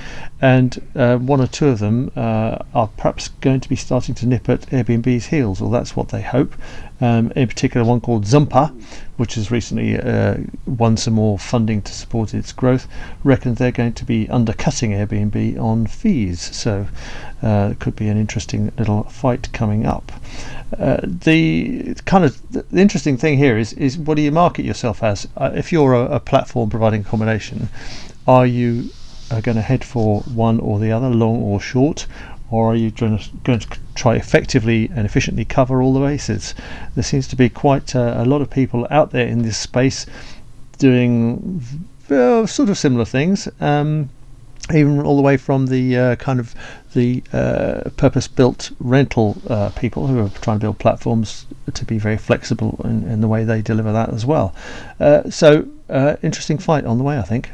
And 0.44 0.86
uh, 0.94 1.16
one 1.16 1.40
or 1.40 1.46
two 1.46 1.68
of 1.68 1.78
them 1.78 2.12
uh, 2.14 2.58
are 2.74 2.88
perhaps 2.98 3.28
going 3.40 3.60
to 3.60 3.68
be 3.70 3.76
starting 3.76 4.14
to 4.16 4.26
nip 4.26 4.46
at 4.50 4.60
Airbnb's 4.66 5.28
heels, 5.28 5.62
or 5.62 5.70
that's 5.70 5.96
what 5.96 6.10
they 6.10 6.20
hope. 6.20 6.54
Um, 7.00 7.32
in 7.34 7.48
particular, 7.48 7.86
one 7.86 8.02
called 8.02 8.26
Zumper, 8.26 8.70
which 9.16 9.36
has 9.36 9.50
recently 9.50 9.98
uh, 9.98 10.36
won 10.66 10.98
some 10.98 11.14
more 11.14 11.38
funding 11.38 11.80
to 11.80 11.94
support 11.94 12.34
its 12.34 12.52
growth, 12.52 12.86
reckons 13.22 13.56
they're 13.56 13.72
going 13.72 13.94
to 13.94 14.04
be 14.04 14.28
undercutting 14.28 14.90
Airbnb 14.90 15.58
on 15.58 15.86
fees. 15.86 16.54
So 16.54 16.88
uh, 17.42 17.70
it 17.72 17.78
could 17.80 17.96
be 17.96 18.08
an 18.08 18.18
interesting 18.18 18.70
little 18.76 19.04
fight 19.04 19.50
coming 19.54 19.86
up. 19.86 20.12
Uh, 20.78 20.98
the 21.02 21.94
kind 22.04 22.22
of 22.22 22.50
the 22.50 22.66
interesting 22.78 23.16
thing 23.16 23.38
here 23.38 23.56
is 23.56 23.72
is 23.72 23.96
what 23.96 24.16
do 24.16 24.22
you 24.22 24.30
market 24.30 24.66
yourself 24.66 25.02
as? 25.02 25.26
Uh, 25.38 25.52
if 25.54 25.72
you're 25.72 25.94
a, 25.94 26.16
a, 26.16 26.20
platform 26.20 26.68
providing 26.68 27.00
accommodation, 27.00 27.70
are 28.26 28.46
you 28.46 28.90
uh, 29.30 29.40
going 29.40 29.56
to 29.56 29.62
head 29.62 29.84
for 29.84 30.20
one 30.22 30.60
or 30.60 30.78
the 30.78 30.92
other, 30.92 31.08
long 31.08 31.42
or 31.42 31.60
short, 31.60 32.06
or 32.50 32.72
are 32.72 32.76
you 32.76 32.90
going 32.90 33.18
to, 33.18 33.30
going 33.44 33.58
to 33.58 33.68
try 33.94 34.16
effectively 34.16 34.90
and 34.94 35.06
efficiently 35.06 35.44
cover 35.44 35.82
all 35.82 35.94
the 35.94 36.00
bases? 36.00 36.54
There 36.94 37.04
seems 37.04 37.26
to 37.28 37.36
be 37.36 37.48
quite 37.48 37.96
uh, 37.96 38.14
a 38.16 38.24
lot 38.24 38.42
of 38.42 38.50
people 38.50 38.86
out 38.90 39.10
there 39.10 39.26
in 39.26 39.42
this 39.42 39.56
space 39.56 40.06
doing 40.78 41.62
sort 42.08 42.68
of 42.68 42.78
similar 42.78 43.04
things. 43.04 43.48
Um, 43.60 44.10
even 44.72 45.00
all 45.00 45.16
the 45.16 45.22
way 45.22 45.36
from 45.36 45.66
the 45.66 45.96
uh, 45.96 46.16
kind 46.16 46.40
of 46.40 46.54
the 46.94 47.22
uh, 47.32 47.90
purpose-built 47.96 48.70
rental 48.80 49.36
uh, 49.48 49.68
people 49.70 50.06
who 50.06 50.24
are 50.24 50.30
trying 50.40 50.58
to 50.58 50.64
build 50.64 50.78
platforms 50.78 51.44
to 51.74 51.84
be 51.84 51.98
very 51.98 52.16
flexible 52.16 52.80
in, 52.84 53.06
in 53.08 53.20
the 53.20 53.28
way 53.28 53.44
they 53.44 53.60
deliver 53.60 53.92
that 53.92 54.08
as 54.08 54.24
well. 54.24 54.54
Uh, 54.98 55.28
so 55.28 55.68
uh, 55.90 56.16
interesting 56.22 56.56
fight 56.56 56.86
on 56.86 56.96
the 56.96 57.04
way, 57.04 57.18
I 57.18 57.22
think. 57.22 57.50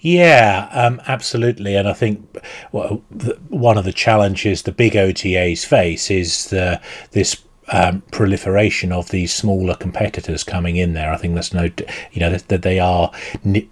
Yeah, 0.00 0.68
um, 0.72 1.00
absolutely, 1.06 1.76
and 1.76 1.88
I 1.88 1.92
think 1.92 2.38
one 2.70 3.78
of 3.78 3.84
the 3.84 3.92
challenges 3.92 4.62
the 4.62 4.72
big 4.72 4.92
OTAs 4.92 5.64
face 5.64 6.10
is 6.10 6.50
the 6.50 6.80
this 7.12 7.42
um, 7.68 8.02
proliferation 8.12 8.92
of 8.92 9.10
these 9.10 9.34
smaller 9.34 9.74
competitors 9.74 10.44
coming 10.44 10.76
in 10.76 10.92
there. 10.94 11.12
I 11.12 11.16
think 11.16 11.34
there's 11.34 11.54
no, 11.54 11.64
you 12.12 12.20
know, 12.20 12.30
that, 12.30 12.48
that 12.48 12.62
they 12.62 12.78
are 12.78 13.10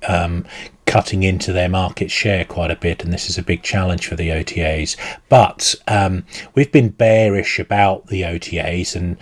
um, 0.08 0.44
cutting 0.86 1.22
into 1.22 1.52
their 1.52 1.68
market 1.68 2.10
share 2.10 2.44
quite 2.44 2.70
a 2.70 2.76
bit, 2.76 3.02
and 3.02 3.12
this 3.12 3.28
is 3.28 3.38
a 3.38 3.42
big 3.42 3.62
challenge 3.62 4.06
for 4.06 4.16
the 4.16 4.28
OTAs. 4.30 4.96
But 5.28 5.74
um, 5.88 6.24
we've 6.54 6.70
been 6.70 6.90
bearish 6.90 7.58
about 7.58 8.06
the 8.06 8.22
OTAs, 8.22 8.94
and 8.94 9.16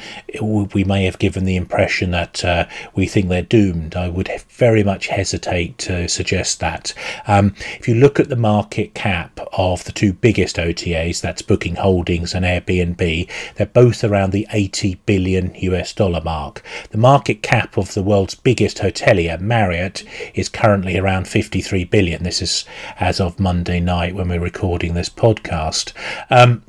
we 0.74 0.84
may 0.84 1.04
have 1.04 1.18
given 1.18 1.44
the 1.44 1.56
impression 1.56 2.10
that 2.10 2.44
uh, 2.44 2.66
we 2.94 3.06
think 3.06 3.28
they're 3.28 3.42
doomed. 3.42 3.96
I 3.96 4.08
would 4.08 4.30
very 4.50 4.84
much 4.84 5.08
hesitate 5.08 5.78
to 5.78 6.08
suggest 6.08 6.60
that. 6.60 6.92
Um, 7.26 7.54
if 7.78 7.88
you 7.88 7.94
look 7.94 8.20
at 8.20 8.28
the 8.28 8.36
market 8.36 8.94
cap 8.94 9.40
of 9.52 9.84
the 9.84 9.92
two 9.92 10.12
biggest 10.12 10.56
OTAs, 10.56 11.20
that's 11.20 11.42
Booking 11.42 11.76
Holdings 11.76 12.34
and 12.34 12.44
Airbnb, 12.44 13.28
they're 13.56 13.66
both 13.66 14.04
around 14.04 14.32
the 14.32 14.46
80 14.52 14.96
billion 15.06 15.54
US 15.54 15.92
dollar 15.92 16.20
mark. 16.20 16.62
The 16.90 16.98
market 16.98 17.42
cap 17.42 17.76
of 17.76 17.94
the 17.94 18.02
world's 18.02 18.34
biggest 18.34 18.78
hotelier, 18.78 19.40
Marriott, 19.40 20.04
is 20.34 20.48
currently 20.48 20.98
around 20.98 21.26
53 21.52 21.84
billion. 21.84 22.22
This 22.22 22.40
is 22.40 22.64
as 22.98 23.20
of 23.20 23.38
Monday 23.38 23.78
night 23.78 24.14
when 24.14 24.28
we're 24.28 24.40
recording 24.40 24.94
this 24.94 25.10
podcast. 25.10 25.92
Um, 26.30 26.62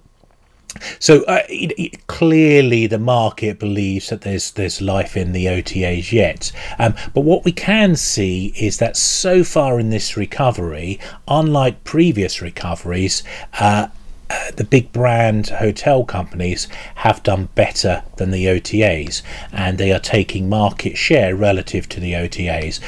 so 1.00 1.24
uh, 1.24 1.44
it, 1.48 1.72
it, 1.80 2.08
clearly, 2.08 2.88
the 2.88 3.00
market 3.00 3.60
believes 3.60 4.10
that 4.10 4.22
there's 4.22 4.52
there's 4.52 4.82
life 4.82 5.16
in 5.16 5.32
the 5.32 5.46
OTAs 5.46 6.12
yet. 6.12 6.52
Um, 6.80 6.96
but 7.14 7.22
what 7.22 7.46
we 7.46 7.54
can 7.54 7.96
see 7.96 8.54
is 8.58 8.80
that 8.80 8.98
so 8.98 9.46
far 9.46 9.80
in 9.80 9.90
this 9.90 10.18
recovery, 10.18 11.00
unlike 11.30 11.86
previous 11.86 12.42
recoveries, 12.42 13.24
uh, 13.62 13.88
the 14.56 14.64
big 14.64 14.92
brand 14.92 15.48
hotel 15.50 16.04
companies 16.04 16.68
have 16.96 17.24
done 17.24 17.50
better 17.56 18.04
than 18.18 18.32
the 18.32 18.46
OTAs, 18.46 19.22
and 19.52 19.78
they 19.78 19.92
are 19.92 20.00
taking 20.00 20.50
market 20.50 20.98
share 20.98 21.36
relative 21.36 21.88
to 21.90 22.00
the 22.00 22.14
OTAs. 22.14 22.80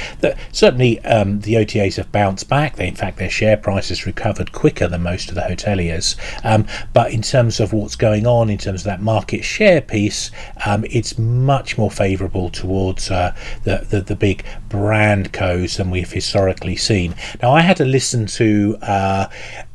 Certainly 0.51 0.99
um, 1.05 1.41
the 1.41 1.55
OTAs 1.55 1.95
have 1.97 2.11
bounced 2.11 2.49
back. 2.49 2.75
They, 2.75 2.87
in 2.87 2.95
fact, 2.95 3.17
their 3.17 3.29
share 3.29 3.57
prices 3.57 4.05
recovered 4.05 4.51
quicker 4.51 4.87
than 4.87 5.03
most 5.03 5.29
of 5.29 5.35
the 5.35 5.41
hoteliers. 5.41 6.15
Um, 6.43 6.65
but 6.93 7.11
in 7.11 7.21
terms 7.21 7.59
of 7.59 7.73
what's 7.73 7.95
going 7.95 8.25
on, 8.25 8.49
in 8.49 8.57
terms 8.57 8.81
of 8.81 8.85
that 8.85 9.01
market 9.01 9.43
share 9.43 9.81
piece, 9.81 10.31
um, 10.65 10.85
it's 10.89 11.17
much 11.17 11.77
more 11.77 11.91
favourable 11.91 12.49
towards 12.49 13.11
uh, 13.11 13.35
the, 13.63 13.85
the, 13.89 14.01
the 14.01 14.15
big 14.15 14.45
brand 14.69 15.33
codes 15.33 15.77
than 15.77 15.89
we've 15.89 16.11
historically 16.11 16.75
seen. 16.75 17.15
Now, 17.41 17.51
I 17.51 17.61
had 17.61 17.77
to 17.77 17.85
listen 17.85 18.25
to 18.27 18.77
uh, 18.81 19.27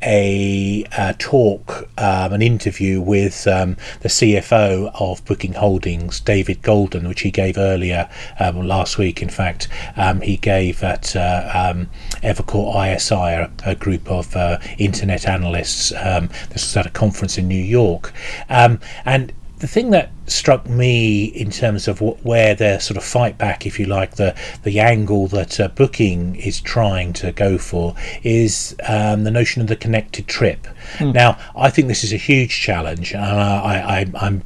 a, 0.02 0.84
a 0.96 1.14
talk 1.14 1.49
talk, 1.50 1.88
um, 1.98 2.32
an 2.32 2.42
interview 2.42 3.00
with 3.00 3.46
um, 3.46 3.76
the 4.00 4.08
CFO 4.08 4.90
of 5.00 5.24
Booking 5.24 5.54
Holdings, 5.54 6.20
David 6.20 6.62
Goulden, 6.62 7.08
which 7.08 7.22
he 7.22 7.30
gave 7.30 7.58
earlier 7.58 8.08
um, 8.38 8.66
last 8.66 8.98
week. 8.98 9.22
In 9.22 9.28
fact, 9.28 9.68
um, 9.96 10.20
he 10.20 10.36
gave 10.36 10.82
at 10.82 11.16
uh, 11.16 11.50
um, 11.52 11.88
Evercore 12.22 12.94
ISI, 12.94 13.14
a, 13.14 13.50
a 13.66 13.74
group 13.74 14.08
of 14.10 14.34
uh, 14.36 14.58
internet 14.78 15.26
analysts. 15.26 15.92
Um, 15.92 16.28
this 16.50 16.64
was 16.64 16.76
at 16.76 16.86
a 16.86 16.90
conference 16.90 17.38
in 17.38 17.48
New 17.48 17.62
York, 17.62 18.12
and 18.48 19.32
the 19.60 19.66
thing 19.66 19.90
that 19.90 20.10
struck 20.26 20.66
me 20.68 21.24
in 21.24 21.50
terms 21.50 21.86
of 21.86 22.00
what, 22.00 22.24
where 22.24 22.54
their 22.54 22.80
sort 22.80 22.96
of 22.96 23.04
fight 23.04 23.36
back, 23.36 23.66
if 23.66 23.78
you 23.78 23.86
like, 23.86 24.16
the 24.16 24.34
the 24.62 24.80
angle 24.80 25.28
that 25.28 25.60
uh, 25.60 25.68
Booking 25.68 26.34
is 26.36 26.60
trying 26.60 27.12
to 27.14 27.30
go 27.30 27.58
for 27.58 27.94
is 28.22 28.74
um, 28.88 29.24
the 29.24 29.30
notion 29.30 29.60
of 29.60 29.68
the 29.68 29.76
connected 29.76 30.26
trip. 30.26 30.66
Mm. 30.96 31.14
Now, 31.14 31.38
I 31.54 31.70
think 31.70 31.88
this 31.88 32.02
is 32.02 32.12
a 32.12 32.16
huge 32.16 32.58
challenge, 32.58 33.12
and 33.12 33.22
I, 33.22 34.00
I, 34.00 34.12
I'm 34.14 34.42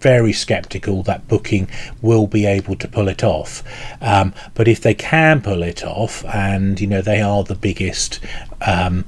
very 0.00 0.32
skeptical 0.32 1.02
that 1.02 1.28
Booking 1.28 1.68
will 2.00 2.26
be 2.26 2.46
able 2.46 2.76
to 2.76 2.88
pull 2.88 3.08
it 3.08 3.22
off. 3.22 3.62
Um, 4.00 4.32
but 4.54 4.68
if 4.68 4.80
they 4.80 4.94
can 4.94 5.42
pull 5.42 5.62
it 5.62 5.84
off, 5.84 6.24
and 6.24 6.80
you 6.80 6.86
know 6.86 7.02
they 7.02 7.20
are 7.20 7.44
the 7.44 7.54
biggest 7.54 8.20
um, 8.66 9.04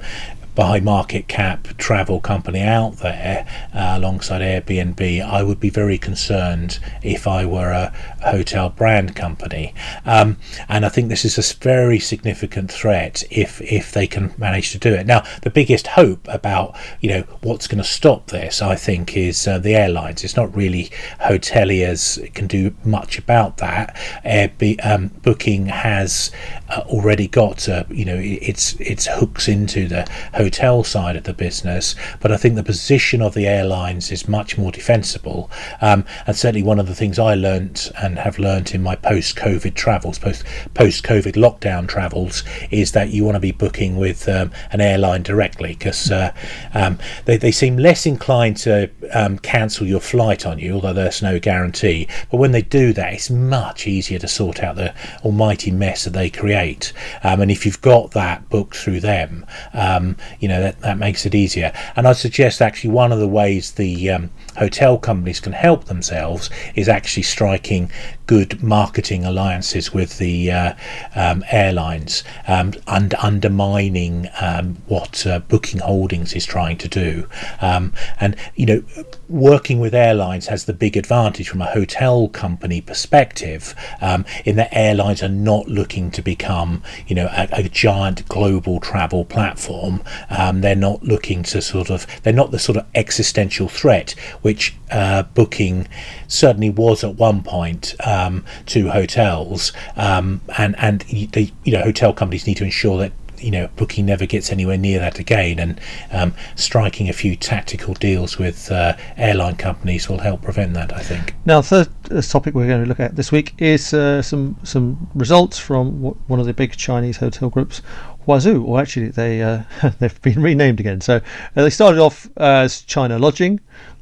by 0.59 0.77
market 0.81 1.29
cap 1.29 1.69
travel 1.77 2.19
company 2.19 2.59
out 2.59 2.97
there 2.97 3.47
uh, 3.73 3.93
alongside 3.95 4.41
Airbnb, 4.41 5.25
I 5.25 5.41
would 5.41 5.61
be 5.61 5.69
very 5.69 5.97
concerned 5.97 6.79
if 7.01 7.25
I 7.25 7.45
were 7.45 7.71
a 7.71 7.93
hotel 8.25 8.67
brand 8.67 9.15
company. 9.15 9.73
Um, 10.03 10.35
and 10.67 10.85
I 10.85 10.89
think 10.89 11.07
this 11.07 11.23
is 11.23 11.37
a 11.37 11.57
very 11.63 11.97
significant 11.97 12.69
threat 12.69 13.23
if 13.31 13.61
if 13.61 13.93
they 13.93 14.05
can 14.05 14.33
manage 14.37 14.73
to 14.73 14.77
do 14.77 14.93
it. 14.93 15.07
Now, 15.07 15.23
the 15.43 15.49
biggest 15.49 15.87
hope 15.87 16.27
about 16.27 16.75
you 16.99 17.07
know 17.07 17.21
what's 17.39 17.67
going 17.67 17.81
to 17.81 17.89
stop 17.89 18.27
this, 18.27 18.61
I 18.61 18.75
think, 18.75 19.15
is 19.15 19.47
uh, 19.47 19.59
the 19.59 19.75
airlines. 19.75 20.25
It's 20.25 20.35
not 20.35 20.53
really 20.53 20.91
hoteliers 21.21 22.33
can 22.35 22.47
do 22.47 22.75
much 22.83 23.17
about 23.17 23.55
that. 23.59 23.95
Airbnb 24.25 24.85
um, 24.85 25.07
Booking 25.21 25.67
has 25.67 26.31
uh, 26.67 26.81
already 26.87 27.29
got 27.29 27.69
uh, 27.69 27.85
you 27.89 28.03
know 28.03 28.17
its 28.17 28.73
its 28.73 29.07
hooks 29.07 29.47
into 29.47 29.87
the 29.87 30.01
hotel 30.33 30.48
hotel 30.49 30.83
side 30.83 31.15
of 31.15 31.25
the 31.25 31.33
business, 31.33 31.95
but 32.19 32.31
I 32.31 32.37
think 32.37 32.55
the 32.55 32.63
position 32.63 33.21
of 33.21 33.35
the 33.35 33.45
airlines 33.45 34.11
is 34.11 34.27
much 34.27 34.57
more 34.57 34.71
defensible. 34.71 35.51
Um, 35.79 36.05
and 36.25 36.35
certainly, 36.35 36.63
one 36.63 36.79
of 36.79 36.87
the 36.87 36.95
things 36.95 37.19
I 37.19 37.35
learnt 37.35 37.91
and 38.01 38.17
have 38.17 38.39
learnt 38.39 38.73
in 38.73 38.81
my 38.81 38.95
post-COVID 38.95 39.75
travels, 39.75 40.17
post 40.17 40.43
post-COVID 40.73 41.35
lockdown 41.35 41.87
travels, 41.87 42.43
is 42.71 42.93
that 42.93 43.09
you 43.09 43.23
want 43.23 43.35
to 43.35 43.39
be 43.39 43.51
booking 43.51 43.97
with 43.97 44.27
um, 44.27 44.51
an 44.71 44.81
airline 44.81 45.21
directly 45.21 45.73
because 45.75 46.09
uh, 46.09 46.33
um, 46.73 46.97
they 47.25 47.37
they 47.37 47.51
seem 47.51 47.77
less 47.77 48.07
inclined 48.07 48.57
to 48.57 48.89
um, 49.13 49.37
cancel 49.37 49.85
your 49.85 49.99
flight 49.99 50.47
on 50.47 50.57
you, 50.57 50.73
although 50.73 50.93
there's 50.93 51.21
no 51.21 51.39
guarantee. 51.39 52.07
But 52.31 52.37
when 52.37 52.53
they 52.53 52.63
do 52.63 52.91
that, 52.93 53.13
it's 53.13 53.29
much 53.29 53.85
easier 53.85 54.17
to 54.17 54.27
sort 54.27 54.63
out 54.63 54.77
the 54.77 54.95
almighty 55.23 55.69
mess 55.69 56.05
that 56.05 56.13
they 56.13 56.31
create. 56.31 56.91
Um, 57.23 57.41
and 57.41 57.51
if 57.51 57.67
you've 57.67 57.81
got 57.81 58.11
that 58.11 58.49
booked 58.49 58.75
through 58.75 59.01
them, 59.01 59.45
um, 59.73 60.15
you 60.39 60.47
know 60.47 60.61
that, 60.61 60.79
that 60.81 60.97
makes 60.97 61.25
it 61.25 61.35
easier. 61.35 61.73
And 61.95 62.07
i 62.07 62.13
suggest 62.13 62.61
actually 62.61 62.91
one 62.91 63.11
of 63.11 63.19
the 63.19 63.27
ways 63.27 63.71
the 63.71 64.09
um, 64.09 64.31
hotel 64.57 64.97
companies 64.97 65.39
can 65.39 65.53
help 65.53 65.85
themselves 65.85 66.49
is 66.75 66.89
actually 66.89 67.23
striking 67.23 67.91
good 68.29 68.61
marketing 68.61 69.25
alliances 69.25 69.91
with 69.91 70.19
the 70.19 70.51
uh, 70.51 70.73
um, 71.15 71.43
airlines 71.49 72.23
um, 72.47 72.71
and 72.85 73.15
undermining 73.15 74.27
um, 74.39 74.75
what 74.85 75.25
uh, 75.25 75.39
booking 75.39 75.79
holdings 75.79 76.33
is 76.33 76.45
trying 76.45 76.77
to 76.77 76.87
do. 76.87 77.27
Um, 77.59 77.91
and 78.19 78.35
you 78.55 78.67
know 78.67 78.83
working 79.27 79.79
with 79.79 79.95
airlines 79.95 80.45
has 80.45 80.65
the 80.65 80.73
big 80.73 80.95
advantage 80.95 81.49
from 81.49 81.59
a 81.59 81.71
hotel 81.71 82.27
company 82.27 82.81
perspective 82.81 83.73
um, 83.99 84.25
in 84.45 84.57
that 84.57 84.69
airlines 84.73 85.23
are 85.23 85.27
not 85.27 85.67
looking 85.67 86.11
to 86.11 86.21
become 86.21 86.83
you 87.07 87.15
know 87.15 87.29
a, 87.31 87.47
a 87.53 87.63
giant 87.63 88.27
global 88.27 88.79
travel 88.79 89.25
platform. 89.25 90.03
They're 90.29 90.75
not 90.75 91.01
looking 91.01 91.41
to 91.43 91.63
sort 91.63 91.89
of 91.89 92.05
they're 92.21 92.31
not 92.31 92.51
the 92.51 92.59
sort 92.59 92.77
of 92.77 92.85
existential 92.93 93.69
threat 93.69 94.11
which 94.43 94.75
uh, 94.91 95.23
booking 95.23 95.87
certainly 96.27 96.69
was 96.69 97.03
at 97.03 97.15
one 97.15 97.41
point 97.41 97.95
um, 98.05 98.18
to 98.67 98.89
hotels, 98.89 99.71
um, 99.95 100.41
and 100.57 100.75
and 100.79 101.01
they, 101.31 101.51
you 101.63 101.71
know 101.73 101.81
hotel 101.81 102.13
companies 102.13 102.47
need 102.47 102.57
to 102.57 102.63
ensure 102.63 102.97
that 102.97 103.11
you 103.41 103.51
know 103.51 103.69
booking 103.75 104.05
never 104.05 104.25
gets 104.25 104.51
anywhere 104.51 104.77
near 104.77 104.99
that 104.99 105.19
again. 105.19 105.59
And 105.59 105.81
um, 106.11 106.33
striking 106.55 107.09
a 107.09 107.13
few 107.13 107.35
tactical 107.35 107.93
deals 107.93 108.37
with 108.37 108.71
uh, 108.71 108.95
airline 109.17 109.55
companies 109.55 110.09
will 110.09 110.19
help 110.19 110.41
prevent 110.41 110.73
that 110.73 110.93
I 110.93 110.99
think. 110.99 111.35
Now 111.45 111.61
the 111.61 111.85
third 111.85 111.89
uh, 112.11 112.21
topic 112.21 112.53
we're 112.53 112.67
going 112.67 112.83
to 112.83 112.89
look 112.89 112.99
at 112.99 113.15
this 113.15 113.31
week 113.31 113.53
is 113.57 113.93
uh, 113.93 114.21
some 114.21 114.57
some 114.63 115.09
results 115.15 115.57
from 115.57 116.01
one 116.27 116.39
of 116.39 116.45
the 116.45 116.53
big 116.53 116.75
Chinese 116.75 117.17
hotel 117.17 117.49
groups 117.49 117.81
Huazhu 118.27 118.63
or 118.63 118.79
actually 118.79 119.09
they 119.09 119.41
uh, 119.41 119.63
they've 119.99 120.21
been 120.21 120.41
renamed 120.41 120.79
again. 120.79 121.01
So 121.01 121.15
uh, 121.15 121.21
they 121.55 121.69
started 121.69 121.99
off 121.99 122.29
as 122.37 122.81
China 122.81 123.17
Lodging 123.17 123.59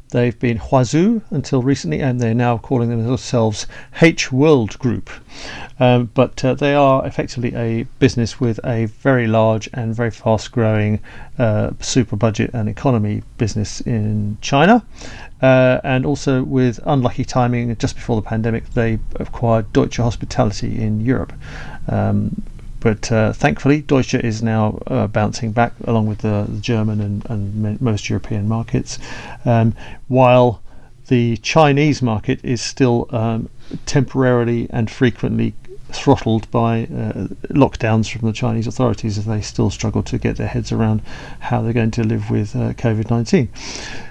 They've 0.10 0.38
been 0.40 0.58
Huazhu 0.58 1.22
until 1.32 1.62
recently, 1.62 2.00
and 2.00 2.22
they're 2.22 2.34
now 2.34 2.58
calling 2.58 2.90
themselves 2.90 3.68
H 4.02 4.32
World 4.32 4.80
Group. 4.80 5.10
Um, 5.80 6.10
but 6.14 6.44
uh, 6.44 6.54
they 6.56 6.74
are 6.74 7.06
effectively 7.06 7.54
a 7.56 7.84
business 8.00 8.40
with 8.40 8.60
a 8.66 8.86
very 8.86 9.28
large 9.28 9.70
and 9.74 9.94
very 9.94 10.12
fast 10.12 10.52
growing 10.52 11.00
uh, 11.38 11.72
super 11.80 12.16
budget 12.16 12.52
and 12.54 12.70
economy 12.70 13.24
business 13.38 13.82
in 13.82 14.38
China. 14.42 14.86
Uh, 15.42 15.80
and 15.84 16.06
also 16.06 16.42
with 16.44 16.80
unlucky 16.86 17.26
timing, 17.26 17.76
just 17.78 17.96
before 17.96 18.16
the 18.16 18.28
pandemic, 18.28 18.74
they 18.74 19.00
acquired 19.18 19.72
Deutsche 19.74 19.98
Hospitality 19.98 20.82
in 20.82 21.02
Europe. 21.02 21.34
Um, 21.90 22.44
but 22.79 23.12
uh, 23.12 23.34
thankfully, 23.34 23.81
Deutsche 23.81 24.15
is 24.15 24.43
now 24.43 24.79
uh, 24.88 25.07
bouncing 25.07 25.51
back 25.51 25.74
along 25.86 26.07
with 26.07 26.19
the, 26.19 26.46
the 26.48 26.62
German 26.62 27.01
and, 27.01 27.25
and, 27.29 27.81
most 27.81 28.10
European 28.10 28.48
markets, 28.48 29.00
um, 29.46 29.74
while 30.07 30.62
the 31.07 31.38
Chinese 31.38 32.01
market 32.01 32.43
is 32.43 32.62
still 32.62 33.07
um, 33.10 33.50
temporarily 33.86 34.67
and 34.69 34.91
frequently 34.91 35.53
throttled 35.89 36.50
by 36.51 36.84
uh, 36.84 37.27
lockdowns 37.50 38.12
from 38.12 38.27
the 38.27 38.34
Chinese 38.34 38.67
authorities 38.67 39.17
as 39.17 39.25
they 39.25 39.41
still 39.41 39.70
struggle 39.70 40.03
to 40.03 40.17
get 40.17 40.36
their 40.36 40.48
heads 40.48 40.72
around 40.72 41.01
how 41.39 41.62
they're 41.62 41.74
going 41.74 41.91
to 41.91 42.03
live 42.03 42.29
with 42.29 42.56
uh, 42.56 42.74
COVID 42.74 43.10
19. 43.10 43.50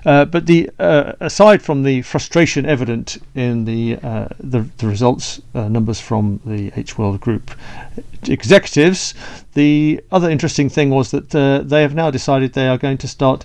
Uh, 0.04 0.24
but 0.24 0.46
the 0.46 0.70
uh, 0.78 1.12
aside 1.20 1.62
from 1.62 1.82
the 1.82 2.02
frustration 2.02 2.64
evident 2.64 3.18
in 3.34 3.64
the, 3.64 3.98
uh, 4.02 4.28
the, 4.40 4.60
the, 4.78 4.86
results 4.86 5.40
numbers 5.54 6.00
from 6.00 6.40
the 6.46 6.72
H 6.76 6.96
World 6.96 7.20
Group 7.20 7.50
executives, 8.28 9.14
the 9.54 10.00
other 10.10 10.30
interesting 10.30 10.68
thing 10.68 10.90
was 10.90 11.10
that 11.10 11.30
they 11.30 11.82
have 11.82 11.94
now 11.94 12.10
decided 12.10 12.52
they 12.52 12.68
are 12.68 12.78
going 12.78 12.98
to 12.98 13.08
start. 13.08 13.44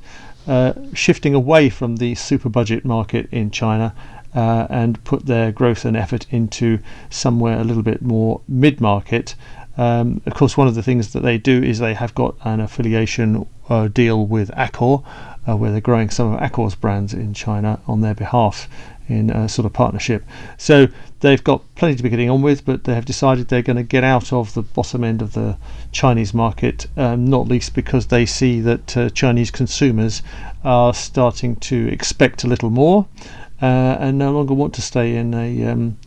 shifting 0.94 1.36
away 1.36 1.70
from 1.70 1.98
the 1.98 2.16
super 2.16 2.50
budget 2.50 2.84
market 2.84 3.28
in 3.32 3.52
China 3.52 3.94
uh, 4.36 4.68
and 4.70 5.04
put 5.04 5.26
their 5.26 5.52
growth 5.52 5.86
and 5.86 5.98
effort 5.98 6.26
into 6.32 6.80
somewhere 7.10 7.60
a 7.60 7.64
little 7.64 7.84
bit 7.84 8.02
more 8.02 8.42
mid 8.48 8.80
market. 8.80 9.36
Um, 9.78 10.22
of 10.26 10.34
course, 10.34 10.58
one 10.58 10.68
of 10.68 10.76
the 10.76 10.84
things 10.84 11.14
that 11.14 11.22
they 11.22 11.38
do 11.38 11.64
is 11.64 11.80
they 11.80 11.94
have 11.94 12.14
got 12.14 12.36
an 12.44 12.60
affiliation 12.60 13.48
uh, 13.70 13.88
deal 13.88 14.26
with 14.26 14.52
Accor, 14.52 15.04
uh, 15.48 15.56
where 15.56 15.72
they're 15.72 15.82
growing 15.82 16.10
some 16.10 16.34
of 16.34 16.40
Accor's 16.40 16.76
brands 16.76 17.14
in 17.14 17.34
China 17.34 17.80
on 17.88 18.02
their 18.02 18.14
behalf 18.14 18.68
in 19.08 19.30
a 19.30 19.50
sort 19.50 19.66
of 19.66 19.74
partnership. 19.74 20.24
So 20.58 20.88
they've 21.20 21.44
got 21.44 21.64
plenty 21.76 21.96
to 21.96 22.04
be 22.04 22.10
getting 22.10 22.30
on 22.30 22.42
with, 22.42 22.66
but 22.66 22.84
they 22.84 22.94
have 22.96 23.06
decided 23.06 23.48
they're 23.48 23.62
going 23.62 23.78
to 23.78 23.84
get 23.84 24.04
out 24.04 24.32
of 24.32 24.54
the 24.54 24.62
bottom 24.62 25.04
end 25.04 25.22
of 25.22 25.34
the 25.34 25.58
Chinese 25.92 26.34
market, 26.34 26.88
um, 26.98 27.26
not 27.26 27.48
least 27.48 27.74
because 27.74 28.08
they 28.08 28.26
see 28.26 28.62
that 28.62 28.98
uh, 28.98 29.10
Chinese 29.10 29.52
consumers 29.52 30.22
are 30.64 30.94
starting 30.94 31.56
to 31.58 31.88
expect 31.90 32.44
a 32.44 32.48
little 32.48 32.70
more 32.70 33.08
and 33.62 34.18
no 34.18 34.32
longer 34.32 34.54
want 34.54 34.74
to 34.74 34.82
stay 34.82 35.16
in 35.16 35.34
a, 35.34 35.66
um, 35.66 35.98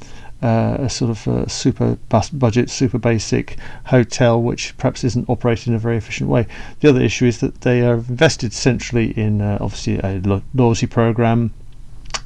uh, 0.42 0.76
a 0.80 0.90
sort 0.90 1.10
of 1.10 1.28
uh, 1.28 1.46
super 1.46 1.96
budget, 2.32 2.68
super 2.68 2.98
basic 2.98 3.56
hotel, 3.86 4.40
which 4.40 4.76
perhaps 4.76 5.04
isn't 5.04 5.28
operated 5.28 5.68
in 5.68 5.74
a 5.74 5.78
very 5.78 5.96
efficient 5.96 6.28
way. 6.28 6.46
The 6.80 6.88
other 6.90 7.00
issue 7.00 7.26
is 7.26 7.40
that 7.40 7.62
they 7.62 7.82
are 7.82 7.94
invested 7.94 8.52
centrally 8.52 9.12
in 9.12 9.40
uh, 9.40 9.58
obviously 9.60 9.98
a 9.98 10.20
loyalty 10.54 10.86
program. 10.86 11.52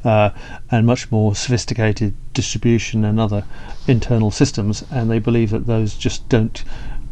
Uh, 0.04 0.30
and 0.70 0.86
much 0.86 1.10
more 1.10 1.34
sophisticated 1.34 2.14
distribution 2.32 3.04
and 3.04 3.18
other 3.18 3.42
internal 3.88 4.30
systems, 4.30 4.84
and 4.92 5.10
they 5.10 5.18
believe 5.18 5.50
that 5.50 5.66
those 5.66 5.96
just 5.96 6.28
don't 6.28 6.62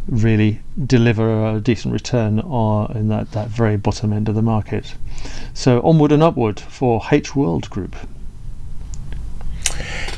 really 0.09 0.61
deliver 0.85 1.57
a 1.57 1.61
decent 1.61 1.93
return 1.93 2.39
in 2.39 3.09
that, 3.09 3.33
that 3.33 3.49
very 3.49 3.77
bottom 3.77 4.13
end 4.13 4.29
of 4.29 4.35
the 4.35 4.43
market. 4.43 4.95
So 5.55 5.81
onward 5.83 6.13
and 6.13 6.23
upward 6.23 6.61
for 6.61 7.03
H 7.11 7.35
World 7.35 7.69
Group. 7.71 7.97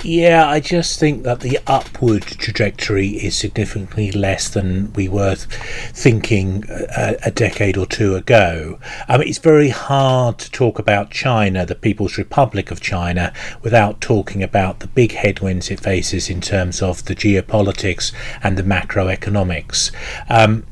Yeah, 0.05 0.49
I 0.49 0.61
just 0.61 1.01
think 1.01 1.25
that 1.25 1.41
the 1.41 1.59
upward 1.67 2.23
trajectory 2.23 3.09
is 3.09 3.37
significantly 3.37 4.13
less 4.13 4.49
than 4.49 4.93
we 4.93 5.09
were 5.09 5.35
thinking 5.35 6.65
a, 6.69 7.17
a, 7.25 7.31
decade 7.33 7.77
or 7.77 7.85
two 7.85 8.15
ago. 8.15 8.79
I 9.09 9.19
mean, 9.19 9.27
it's 9.27 9.39
very 9.39 9.71
hard 9.71 10.39
to 10.39 10.51
talk 10.53 10.79
about 10.79 11.11
China, 11.11 11.67
the 11.67 11.75
People's 11.75 12.17
Republic 12.17 12.71
of 12.71 12.81
China, 12.81 13.33
without 13.63 14.01
talking 14.01 14.41
about 14.41 14.79
the 14.79 14.87
big 14.87 15.13
headwinds 15.13 15.69
it 15.69 15.81
faces 15.81 16.31
in 16.31 16.41
terms 16.41 16.81
of 16.81 17.05
the 17.07 17.17
geopolitics 17.17 18.13
and 18.41 18.57
the 18.57 18.63
macroeconomics. 18.63 19.91
Um, 20.29 20.65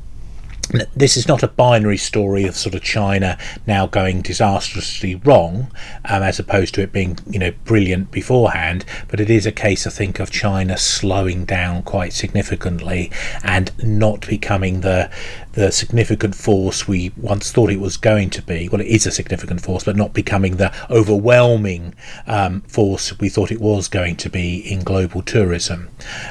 this 0.95 1.15
is 1.15 1.27
not 1.27 1.43
a 1.43 1.47
binary 1.47 1.97
story 1.97 2.45
of 2.45 2.55
sort 2.55 2.75
of 2.75 2.81
China 2.81 3.37
now 3.65 3.87
going 3.87 4.21
disastrously 4.21 5.15
wrong, 5.15 5.71
um, 6.05 6.23
as 6.23 6.39
opposed 6.39 6.73
to 6.75 6.81
it 6.81 6.91
being 6.91 7.17
you 7.29 7.39
know 7.39 7.51
brilliant 7.65 8.11
beforehand. 8.11 8.85
But 9.07 9.19
it 9.19 9.29
is 9.29 9.45
a 9.45 9.51
case, 9.51 9.87
I 9.87 9.89
think, 9.89 10.19
of 10.19 10.31
China 10.31 10.77
slowing 10.77 11.45
down 11.45 11.83
quite 11.83 12.13
significantly 12.13 13.11
and 13.43 13.71
not 13.83 14.27
becoming 14.27 14.81
the 14.81 15.09
the 15.53 15.71
significant 15.71 16.35
force 16.35 16.87
we 16.87 17.11
once 17.17 17.51
thought 17.51 17.71
it 17.71 17.79
was 17.79 17.97
going 17.97 18.29
to 18.29 18.41
be. 18.41 18.69
Well, 18.69 18.81
it 18.81 18.87
is 18.87 19.07
a 19.07 19.11
significant 19.11 19.61
force, 19.61 19.83
but 19.83 19.95
not 19.95 20.13
becoming 20.13 20.57
the 20.57 20.73
overwhelming 20.89 21.95
um, 22.27 22.61
force 22.61 23.17
we 23.19 23.29
thought 23.29 23.51
it 23.51 23.61
was 23.61 23.87
going 23.87 24.17
to 24.17 24.29
be 24.29 24.57
in 24.59 24.83
global 24.83 25.21
tourism. 25.21 25.89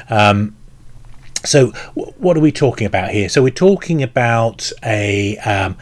Um, 0.09 0.56
so, 1.45 1.67
what 1.95 2.37
are 2.37 2.41
we 2.41 2.51
talking 2.51 2.87
about 2.87 3.11
here? 3.11 3.29
So, 3.29 3.41
we're 3.43 3.49
talking 3.49 4.01
about 4.03 4.71
a 4.83 5.37
um, 5.39 5.77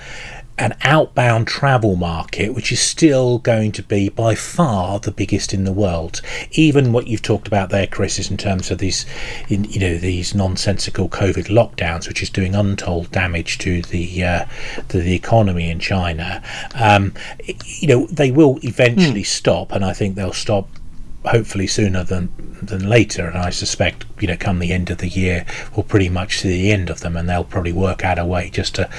an 0.58 0.74
outbound 0.84 1.48
travel 1.48 1.96
market, 1.96 2.54
which 2.54 2.72
is 2.72 2.80
still 2.80 3.40
going 3.40 3.74
to 3.74 3.84
be 3.84 4.08
by 4.08 4.34
far 4.36 5.00
the 5.00 5.12
biggest 5.12 5.54
in 5.54 5.66
the 5.66 5.74
world. 5.74 6.22
Even 6.52 6.94
what 6.94 7.08
you've 7.08 7.22
talked 7.22 7.48
about 7.48 7.70
there, 7.70 7.88
Chris, 7.88 8.18
is 8.20 8.32
in 8.32 8.38
terms 8.38 8.72
of 8.72 8.78
these, 8.78 9.06
in, 9.50 9.66
you 9.66 9.80
know, 9.80 9.98
these 9.98 10.34
nonsensical 10.34 11.10
COVID 11.10 11.48
lockdowns, 11.48 12.08
which 12.08 12.24
is 12.24 12.30
doing 12.30 12.56
untold 12.56 13.12
damage 13.12 13.58
to 13.60 13.82
the 13.82 14.24
uh, 14.24 14.46
to 14.88 15.00
the 15.02 15.14
economy 15.14 15.70
in 15.70 15.80
China. 15.80 16.42
Um, 16.74 17.14
you 17.66 17.88
know, 17.88 18.08
they 18.08 18.32
will 18.32 18.60
eventually 18.64 19.24
mm. 19.24 19.26
stop, 19.26 19.74
and 19.74 19.84
I 19.84 19.92
think 19.92 20.16
they'll 20.16 20.32
stop 20.32 20.70
hopefully 21.26 21.68
sooner 21.68 22.04
than 22.04 22.30
than 22.62 22.88
later. 22.88 23.28
And 23.28 23.38
I 23.38 23.50
suspect, 23.50 24.06
you 24.20 24.28
know, 24.28 24.38
come 24.38 24.60
the 24.60 24.72
end 24.72 24.90
of 24.90 25.00
the 25.00 25.08
year, 25.10 25.46
we'll 25.76 25.84
pretty 25.84 26.10
much 26.10 26.40
see 26.40 26.50
the 26.50 26.72
end 26.72 26.90
of 26.90 27.02
them, 27.02 27.16
and 27.18 27.30
they'll 27.30 27.44
probably 27.44 27.74
work 27.74 28.04
out 28.04 28.20
a 28.20 28.26
way 28.26 28.50
just 28.50 28.76
to 28.76 28.90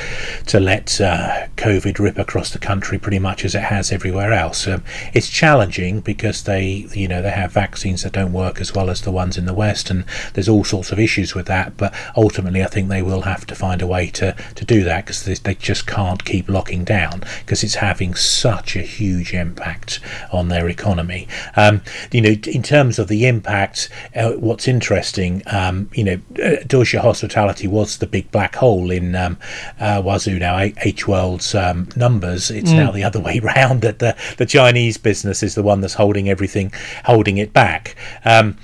to 0.47 0.61
let 0.61 1.01
uh, 1.01 1.47
COVID 1.57 1.99
rip 1.99 2.19
across 2.19 2.51
the 2.51 2.59
country 2.59 2.99
pretty 2.99 3.19
much 3.19 3.45
as 3.45 3.55
it 3.55 3.63
has 3.63 3.93
everywhere 3.93 4.33
else. 4.33 4.67
Um, 4.67 4.83
it's 5.13 5.29
challenging 5.29 6.01
because 6.01 6.45
they, 6.45 6.87
you 6.93 7.09
know, 7.09 7.23
they 7.23 7.31
have 7.31 7.53
vaccines 7.53 8.03
that 8.03 8.13
don't 8.13 8.33
work 8.33 8.61
as 8.61 8.75
well 8.75 8.91
as 8.91 9.03
the 9.03 9.11
ones 9.11 9.37
in 9.37 9.47
the 9.47 9.55
West, 9.55 9.91
and 9.91 10.05
there's 10.35 10.49
all 10.49 10.65
sorts 10.65 10.93
of 10.93 10.99
issues 10.99 11.35
with 11.35 11.47
that. 11.47 11.77
But 11.77 11.95
ultimately, 12.17 12.63
I 12.63 12.67
think 12.67 12.89
they 12.89 13.03
will 13.03 13.23
have 13.23 13.47
to 13.47 13.55
find 13.55 13.83
a 13.83 13.87
way 13.87 14.09
to 14.11 14.35
to 14.55 14.65
do 14.65 14.83
that 14.85 15.05
because 15.05 15.25
they, 15.25 15.35
they 15.35 15.55
just 15.55 15.87
can't 15.87 16.25
keep 16.25 16.49
locking 16.49 16.85
down 16.85 17.23
because 17.41 17.63
it's 17.63 17.77
having 17.77 18.15
such 18.15 18.77
a 18.77 18.83
huge 18.83 19.33
impact 19.33 20.01
on 20.33 20.49
their 20.49 20.69
economy. 20.69 21.29
Um, 21.57 21.83
you 22.13 22.21
know, 22.21 22.35
in 22.47 22.63
terms 22.63 22.99
of 22.99 23.09
the 23.09 23.27
impact, 23.27 23.89
uh, 24.15 24.33
what's 24.33 24.69
interesting, 24.69 25.07
um, 25.47 25.91
you 25.95 26.05
know, 26.05 26.21
uh, 26.43 26.57
Deutsche 26.67 26.95
Hospitality 26.95 27.67
was 27.67 27.99
the 27.99 28.07
big 28.07 28.31
black 28.31 28.57
hole 28.57 28.91
in 28.91 29.15
um, 29.15 29.39
uh, 29.81 30.03
Huazhu 30.03 30.39
now, 30.39 30.59
H 30.59 31.09
World's 31.09 31.55
um, 31.55 31.89
numbers. 31.97 32.51
It's 32.51 32.71
mm. 32.71 32.77
now 32.77 32.91
the 32.91 33.05
other 33.05 33.21
way 33.27 33.41
round 33.41 33.83
that 33.83 33.99
the, 33.99 34.17
the 34.39 34.47
Chinese 34.47 34.99
business 34.99 35.43
is 35.43 35.55
the 35.55 35.63
one 35.63 35.81
that's 35.81 35.95
holding 35.95 36.29
everything, 36.29 36.73
holding 37.05 37.39
it 37.39 37.53
back. 37.53 37.97
Um, 38.25 38.57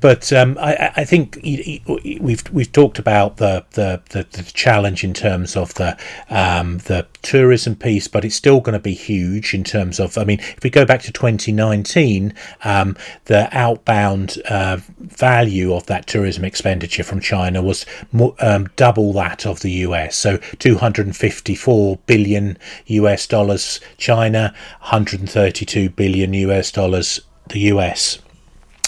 but 0.00 0.32
um, 0.32 0.56
I, 0.60 0.92
I, 0.96 1.04
think 1.04 1.38
we've 1.42 2.42
we've 2.52 2.72
talked 2.72 2.98
about 2.98 3.38
the 3.38 3.64
the, 3.72 4.00
the, 4.10 4.26
the 4.30 4.42
challenge 4.44 5.02
in 5.02 5.12
terms 5.12 5.56
of 5.56 5.74
the 5.74 5.98
um, 6.30 6.78
the 6.78 7.06
tourism 7.22 7.74
piece, 7.74 8.06
but 8.06 8.24
it's 8.24 8.36
still 8.36 8.60
going 8.60 8.74
to 8.74 8.78
be 8.78 8.94
huge 8.94 9.54
in 9.54 9.64
terms 9.64 9.98
of. 9.98 10.16
I 10.16 10.24
mean, 10.24 10.38
if 10.38 10.62
we 10.62 10.70
go 10.70 10.84
back 10.84 11.02
to 11.02 11.12
2019, 11.12 12.32
um, 12.64 12.96
the 13.24 13.48
outbound 13.56 14.38
uh, 14.48 14.78
value 14.98 15.74
of 15.74 15.86
that 15.88 16.06
tourism 16.06 16.44
expenditure 16.44 17.02
from 17.02 17.20
China 17.20 17.60
was 17.60 17.84
more, 18.12 18.34
um, 18.38 18.68
double 18.76 19.12
that 19.14 19.44
of 19.44 19.60
the 19.60 19.72
US. 19.86 20.16
So 20.16 20.38
254 20.58 21.98
billion 22.06 22.56
US 22.86 23.26
dollars 23.26 23.80
China, 23.96 24.54
132 24.80 25.90
billion 25.90 26.32
US 26.34 26.70
dollars 26.70 27.20
the 27.48 27.60
US. 27.72 28.18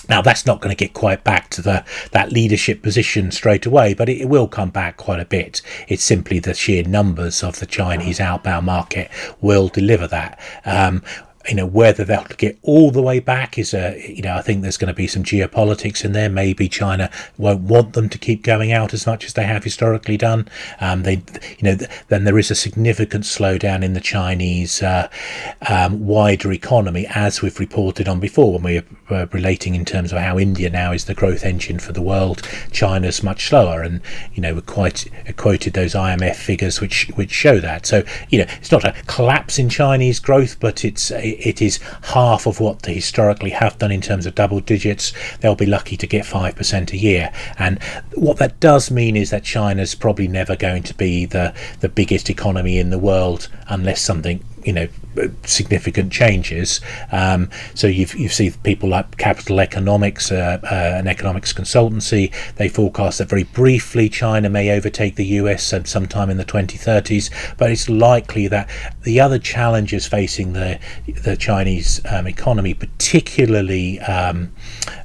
Now 0.09 0.23
that's 0.23 0.45
not 0.45 0.61
going 0.61 0.75
to 0.75 0.85
get 0.85 0.93
quite 0.93 1.23
back 1.25 1.51
to 1.51 1.63
the 1.63 1.85
that 2.13 2.33
leadership 2.33 2.83
position 2.83 3.31
straight 3.31 3.65
away, 3.65 3.95
but 3.95 4.09
it, 4.09 4.23
it, 4.23 4.29
will 4.29 4.49
come 4.49 4.71
back 4.71 4.97
quite 4.97 5.21
a 5.21 5.25
bit. 5.25 5.63
It's 5.89 6.03
simply 6.03 6.41
the 6.41 6.55
sheer 6.55 6.83
numbers 6.83 7.43
of 7.45 7.61
the 7.61 7.67
Chinese 7.67 8.19
outbound 8.19 8.67
market 8.67 9.11
will 9.41 9.69
deliver 9.69 10.07
that. 10.09 10.41
Um, 10.65 11.03
you 11.49 11.55
know 11.55 11.67
whether 11.67 12.05
they'll 12.05 12.25
get 12.37 12.59
all 12.63 12.91
the 12.91 13.01
way 13.01 13.19
back 13.19 13.57
is 13.57 13.73
a 13.73 13.99
you 14.07 14.23
know 14.23 14.37
I 14.37 14.43
think 14.43 14.63
there's 14.63 14.77
going 14.77 14.93
to 14.93 14.95
be 14.95 15.07
some 15.07 15.23
geopolitics 15.23 16.05
in 16.05 16.13
there. 16.13 16.29
Maybe 16.29 16.69
China 16.69 17.11
won't 17.39 17.63
want 17.63 17.95
them 17.95 18.09
to 18.11 18.19
keep 18.19 18.43
going 18.43 18.73
out 18.73 18.93
as 18.93 19.07
much 19.07 19.25
as 19.25 19.33
they 19.33 19.45
have 19.45 19.65
historically 19.65 20.17
done. 20.17 20.49
Um, 20.81 21.03
they 21.05 21.23
you 21.59 21.63
know 21.63 21.77
th- 21.77 21.91
then 22.09 22.25
there 22.25 22.39
is 22.39 22.51
a 22.51 22.55
significant 22.55 23.25
slowdown 23.25 23.83
in 23.83 23.95
the 23.95 24.01
Chinese 24.01 24.83
uh, 24.83 25.09
um, 25.69 26.07
wider 26.07 26.53
economy 26.53 27.07
as 27.09 27.41
we've 27.41 27.59
reported 27.59 28.07
on 28.07 28.21
before 28.21 28.53
when 28.53 28.63
we 28.63 28.83
relating 29.11 29.75
in 29.75 29.85
terms 29.85 30.13
of 30.13 30.19
how 30.19 30.39
India 30.39 30.71
now 30.71 30.93
is 30.93 31.05
the 31.05 31.15
growth 31.15 31.45
engine 31.45 31.79
for 31.79 31.93
the 31.93 32.03
world. 32.03 32.43
China's 32.73 33.23
much 33.23 33.49
slower, 33.49 33.83
and 33.83 34.01
you 34.33 34.41
know 34.41 34.55
we 34.55 34.61
quite 34.61 35.07
uh, 35.29 35.33
quoted 35.33 35.73
those 35.73 35.95
IMF 35.95 36.37
figures 36.37 36.81
which 36.81 37.09
which 37.15 37.31
show 37.31 37.61
that. 37.61 37.87
So 37.87 38.03
you 38.29 38.39
know 38.39 38.47
it's 38.59 38.73
not 38.73 38.85
a 38.85 38.95
collapse 39.07 39.59
in 39.59 39.69
Chinese 39.69 40.21
growth, 40.21 40.59
but 40.61 40.85
it's 40.85 41.11
it 41.11 41.61
is 41.61 41.79
half 42.03 42.47
of 42.47 42.61
what 42.61 42.83
they 42.83 42.95
historically 42.95 43.51
have 43.51 43.79
done 43.79 43.93
in 43.93 44.01
terms 44.01 44.27
of 44.27 44.35
double 44.35 44.61
digits. 44.61 45.13
They'll 45.41 45.55
be 45.55 45.67
lucky 45.67 45.97
to 45.97 46.07
get 46.07 46.25
5% 46.25 46.93
a 46.93 46.97
year. 46.97 47.33
And 47.59 47.83
what 48.15 48.39
that 48.39 48.61
does 48.61 48.91
mean 48.91 49.17
is 49.17 49.31
that 49.31 49.45
China's 49.45 49.95
probably 49.95 50.29
never 50.29 50.57
going 50.57 50.83
to 50.85 50.95
be 50.95 51.27
the, 51.27 51.55
the 51.81 51.89
biggest 51.89 52.31
economy 52.31 52.79
in 52.79 52.91
the 52.91 52.99
world 52.99 53.49
unless 53.69 54.01
something 54.01 54.45
you 54.65 54.73
know 54.73 54.89
significant 55.45 56.13
changes. 56.13 56.81
Um, 57.13 57.51
so 57.75 57.87
you've 57.87 58.15
you 58.15 58.29
see 58.29 58.51
people 58.63 58.89
like 58.89 59.17
Capital 59.17 59.61
Economics, 59.61 60.31
uh, 60.31 60.61
uh, 60.63 60.99
an 60.99 61.07
economics 61.07 61.53
consultancy. 61.53 62.33
They 62.57 62.69
forecast 62.69 63.19
that 63.19 63.29
very 63.29 63.45
briefly 63.45 64.09
China 64.09 64.49
may 64.49 64.71
overtake 64.71 65.17
the 65.17 65.27
US 65.27 65.65
some 65.65 65.85
sometime 65.85 66.31
in 66.31 66.37
the 66.37 66.45
2030s, 66.45 67.57
but 67.57 67.71
it's 67.71 67.89
likely 67.89 68.49
that 68.49 68.69
the 69.03 69.21
other 69.21 69.39
challenges 69.39 70.07
facing 70.07 70.53
the 70.53 70.79
the 71.23 71.37
Chinese 71.37 72.01
um, 72.11 72.27
economy, 72.27 72.75
particularly 72.75 74.01
um, 74.01 74.53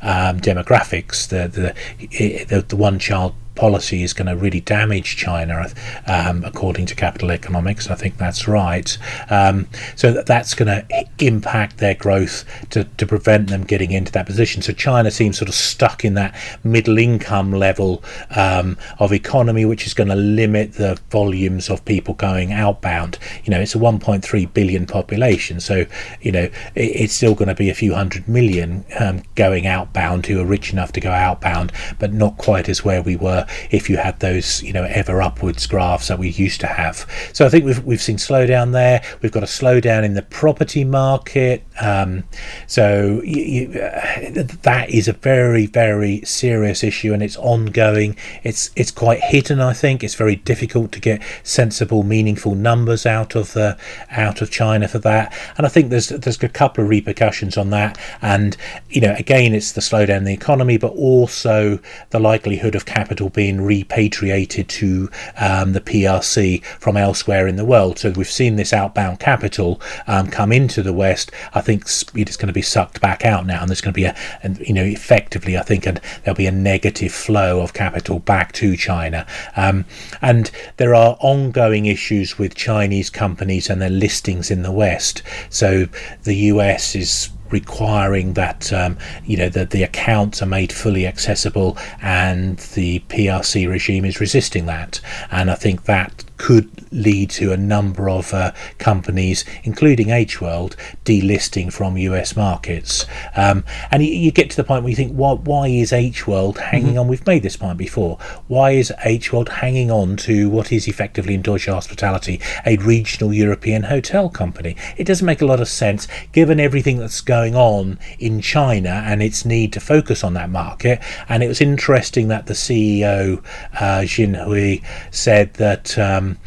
um 0.01 0.39
demographics, 0.39 1.27
the 1.27 1.47
the, 1.47 2.45
the 2.45 2.61
the 2.61 2.75
one 2.75 2.99
child 2.99 3.35
policy 3.55 4.03
is 4.03 4.13
going 4.13 4.27
to 4.27 4.35
really 4.35 4.61
damage 4.61 5.15
China, 5.15 5.67
um, 6.07 6.43
according 6.43 6.85
to 6.87 6.95
Capital 6.95 7.31
Economics. 7.31 7.89
I 7.89 7.95
think 7.95 8.17
that's 8.17 8.47
right. 8.47 8.97
Um, 9.29 9.67
so 9.95 10.11
that, 10.11 10.25
that's 10.25 10.53
going 10.53 10.67
to 10.67 11.05
impact 11.19 11.77
their 11.77 11.95
growth 11.95 12.45
to, 12.71 12.83
to 12.83 13.05
prevent 13.05 13.49
them 13.49 13.63
getting 13.63 13.91
into 13.91 14.11
that 14.13 14.25
position. 14.25 14.61
So 14.61 14.73
China 14.73 15.11
seems 15.11 15.37
sort 15.37 15.49
of 15.49 15.55
stuck 15.55 16.03
in 16.03 16.13
that 16.15 16.35
middle 16.63 16.97
income 16.97 17.51
level 17.51 18.03
um, 18.35 18.77
of 18.99 19.11
economy, 19.13 19.65
which 19.65 19.85
is 19.87 19.93
going 19.93 20.09
to 20.09 20.15
limit 20.15 20.73
the 20.73 20.99
volumes 21.09 21.69
of 21.69 21.83
people 21.85 22.13
going 22.13 22.51
outbound. 22.51 23.17
You 23.43 23.51
know, 23.51 23.59
it's 23.59 23.75
a 23.75 23.79
1.3 23.79 24.53
billion 24.53 24.85
population, 24.85 25.59
so 25.59 25.85
you 26.21 26.31
know 26.31 26.43
it, 26.43 26.51
it's 26.75 27.13
still 27.13 27.35
going 27.35 27.47
to 27.47 27.55
be 27.55 27.69
a 27.69 27.73
few 27.73 27.93
hundred 27.93 28.27
million 28.27 28.85
um, 28.99 29.23
going 29.35 29.67
outbound 29.67 30.25
who 30.25 30.39
are 30.39 30.45
rich 30.45 30.71
enough 30.73 30.91
to 30.93 30.99
go 30.99 31.11
outbound, 31.11 31.71
but 31.99 32.13
not 32.13 32.37
quite 32.37 32.69
as 32.69 32.83
where 32.83 33.01
we 33.01 33.15
were 33.15 33.44
if 33.71 33.89
you 33.89 33.97
had 33.97 34.19
those 34.19 34.63
you 34.63 34.73
know 34.73 34.83
ever 34.83 35.21
upwards 35.21 35.67
graphs 35.67 36.07
that 36.07 36.19
we 36.19 36.29
used 36.29 36.59
to 36.61 36.67
have. 36.67 37.05
So 37.33 37.45
I 37.45 37.49
think 37.49 37.65
we've 37.65 37.83
we've 37.83 38.01
seen 38.01 38.17
slowdown 38.17 38.71
there. 38.71 39.03
We've 39.21 39.31
got 39.31 39.43
a 39.43 39.47
slowdown 39.47 40.03
in 40.03 40.13
the 40.13 40.21
property 40.21 40.83
market. 40.83 41.63
Um, 41.79 42.23
so 42.67 43.21
you, 43.23 43.41
you, 43.41 43.79
uh, 43.79 44.43
that 44.63 44.89
is 44.89 45.07
a 45.07 45.13
very 45.13 45.65
very 45.65 46.21
serious 46.21 46.83
issue 46.83 47.13
and 47.13 47.21
it's 47.23 47.37
ongoing. 47.37 48.15
It's 48.43 48.71
it's 48.75 48.91
quite 48.91 49.21
hidden. 49.21 49.59
I 49.59 49.73
think 49.73 50.03
it's 50.03 50.15
very 50.15 50.35
difficult 50.35 50.91
to 50.93 50.99
get 50.99 51.21
sensible, 51.43 52.03
meaningful 52.03 52.55
numbers 52.55 53.05
out 53.05 53.35
of 53.35 53.53
the 53.53 53.77
out 54.11 54.41
of 54.41 54.51
China 54.51 54.87
for 54.87 54.99
that. 54.99 55.33
And 55.57 55.65
I 55.65 55.69
think 55.69 55.89
there's 55.89 56.09
there's 56.09 56.41
a 56.41 56.49
couple 56.49 56.83
of 56.83 56.89
repercussions 56.89 57.57
on 57.57 57.69
that. 57.71 57.97
And 58.21 58.57
you 58.89 59.01
know 59.01 59.15
again 59.17 59.53
it's 59.53 59.71
the 59.71 59.81
slowdown 59.81 60.17
in 60.17 60.23
the 60.25 60.33
economy, 60.33 60.77
but 60.77 60.93
also 60.93 61.79
the 62.09 62.19
likelihood 62.19 62.75
of 62.75 62.85
capital 62.85 63.29
being 63.35 63.61
repatriated 63.61 64.67
to 64.69 65.09
um, 65.39 65.73
the 65.73 65.81
PRC 65.81 66.63
from 66.79 66.97
elsewhere 66.97 67.47
in 67.47 67.57
the 67.57 67.65
world. 67.65 67.99
So 67.99 68.11
we've 68.11 68.27
seen 68.27 68.55
this 68.55 68.73
outbound 68.73 69.19
capital 69.19 69.81
um, 70.07 70.27
come 70.27 70.51
into 70.51 70.81
the 70.81 70.93
West. 70.93 71.31
I 71.53 71.61
think 71.61 71.83
it's 71.83 72.37
going 72.37 72.47
to 72.47 72.53
be 72.53 72.61
sucked 72.61 73.01
back 73.01 73.25
out 73.25 73.45
now, 73.45 73.61
and 73.61 73.69
there's 73.69 73.81
going 73.81 73.93
to 73.93 73.99
be 73.99 74.05
a, 74.05 74.15
and 74.41 74.59
you 74.59 74.73
know, 74.73 74.83
effectively, 74.83 75.57
I 75.57 75.61
think, 75.61 75.85
and 75.85 75.99
there'll 76.23 76.35
be 76.35 76.47
a 76.47 76.51
negative 76.51 77.11
flow 77.11 77.61
of 77.61 77.73
capital 77.73 78.19
back 78.19 78.53
to 78.53 78.75
China. 78.77 79.27
Um, 79.55 79.85
and 80.21 80.49
there 80.77 80.95
are 80.95 81.17
ongoing 81.19 81.85
issues 81.85 82.37
with 82.37 82.55
Chinese 82.55 83.09
companies 83.09 83.69
and 83.69 83.81
their 83.81 83.89
listings 83.89 84.49
in 84.49 84.63
the 84.63 84.71
West. 84.71 85.21
So 85.49 85.87
the 86.23 86.35
US 86.35 86.95
is 86.95 87.29
requiring 87.51 88.33
that 88.33 88.71
um, 88.73 88.97
you 89.25 89.37
know 89.37 89.49
that 89.49 89.71
the 89.71 89.83
accounts 89.83 90.41
are 90.41 90.47
made 90.47 90.71
fully 90.71 91.05
accessible 91.07 91.77
and 92.01 92.57
the 92.75 92.99
PRC 93.09 93.67
regime 93.69 94.05
is 94.05 94.19
resisting 94.19 94.65
that. 94.65 94.99
And 95.31 95.49
I 95.51 95.55
think 95.55 95.83
that 95.83 96.23
could 96.37 96.69
lead 96.91 97.29
to 97.29 97.51
a 97.51 97.57
number 97.57 98.09
of 98.09 98.33
uh, 98.33 98.51
companies, 98.77 99.45
including 99.63 100.09
H 100.09 100.41
World, 100.41 100.75
delisting 101.03 101.71
from 101.71 101.97
US 101.97 102.35
markets. 102.35 103.05
Um, 103.35 103.63
and 103.91 104.03
you, 104.03 104.13
you, 104.13 104.31
get 104.31 104.49
to 104.49 104.55
the 104.57 104.63
point 104.63 104.83
where 104.83 104.89
you 104.89 104.95
think, 104.95 105.13
why, 105.13 105.33
why 105.33 105.67
is 105.67 105.93
H 105.93 106.27
World 106.27 106.57
hanging 106.57 106.91
mm-hmm. 106.91 106.99
on? 106.99 107.07
We've 107.07 107.25
made 107.25 107.43
this 107.43 107.57
point 107.57 107.77
before. 107.77 108.17
Why 108.47 108.71
is 108.71 108.91
H 109.03 109.31
World 109.31 109.49
hanging 109.49 109.91
on 109.91 110.17
to 110.17 110.49
what 110.49 110.71
is 110.71 110.87
effectively 110.87 111.33
in 111.33 111.41
Deutsche 111.41 111.67
Hospitality, 111.67 112.41
a 112.65 112.77
regional 112.77 113.33
European 113.33 113.83
hotel 113.83 114.29
company? 114.29 114.75
It 114.97 115.05
doesn't 115.05 115.25
make 115.25 115.41
a 115.41 115.45
lot 115.45 115.59
of 115.59 115.67
sense 115.67 116.07
given 116.31 116.59
everything 116.59 116.97
that's 116.97 117.21
going 117.21 117.55
on 117.55 117.99
in 118.19 118.41
China 118.41 119.03
and 119.05 119.21
its 119.21 119.45
need 119.45 119.73
to 119.73 119.79
focus 119.79 120.23
on 120.23 120.33
that 120.33 120.49
market. 120.49 121.01
And 121.29 121.43
it 121.43 121.47
was 121.47 121.61
interesting 121.61 122.27
that 122.29 122.47
the 122.47 122.53
CEO, 122.53 123.43
uh, 123.79 124.05
Jin 124.05 124.33
Hui, 124.33 124.79
said 125.11 125.53
that. 125.55 125.97
Um, 125.97 126.24
um, 126.25 126.37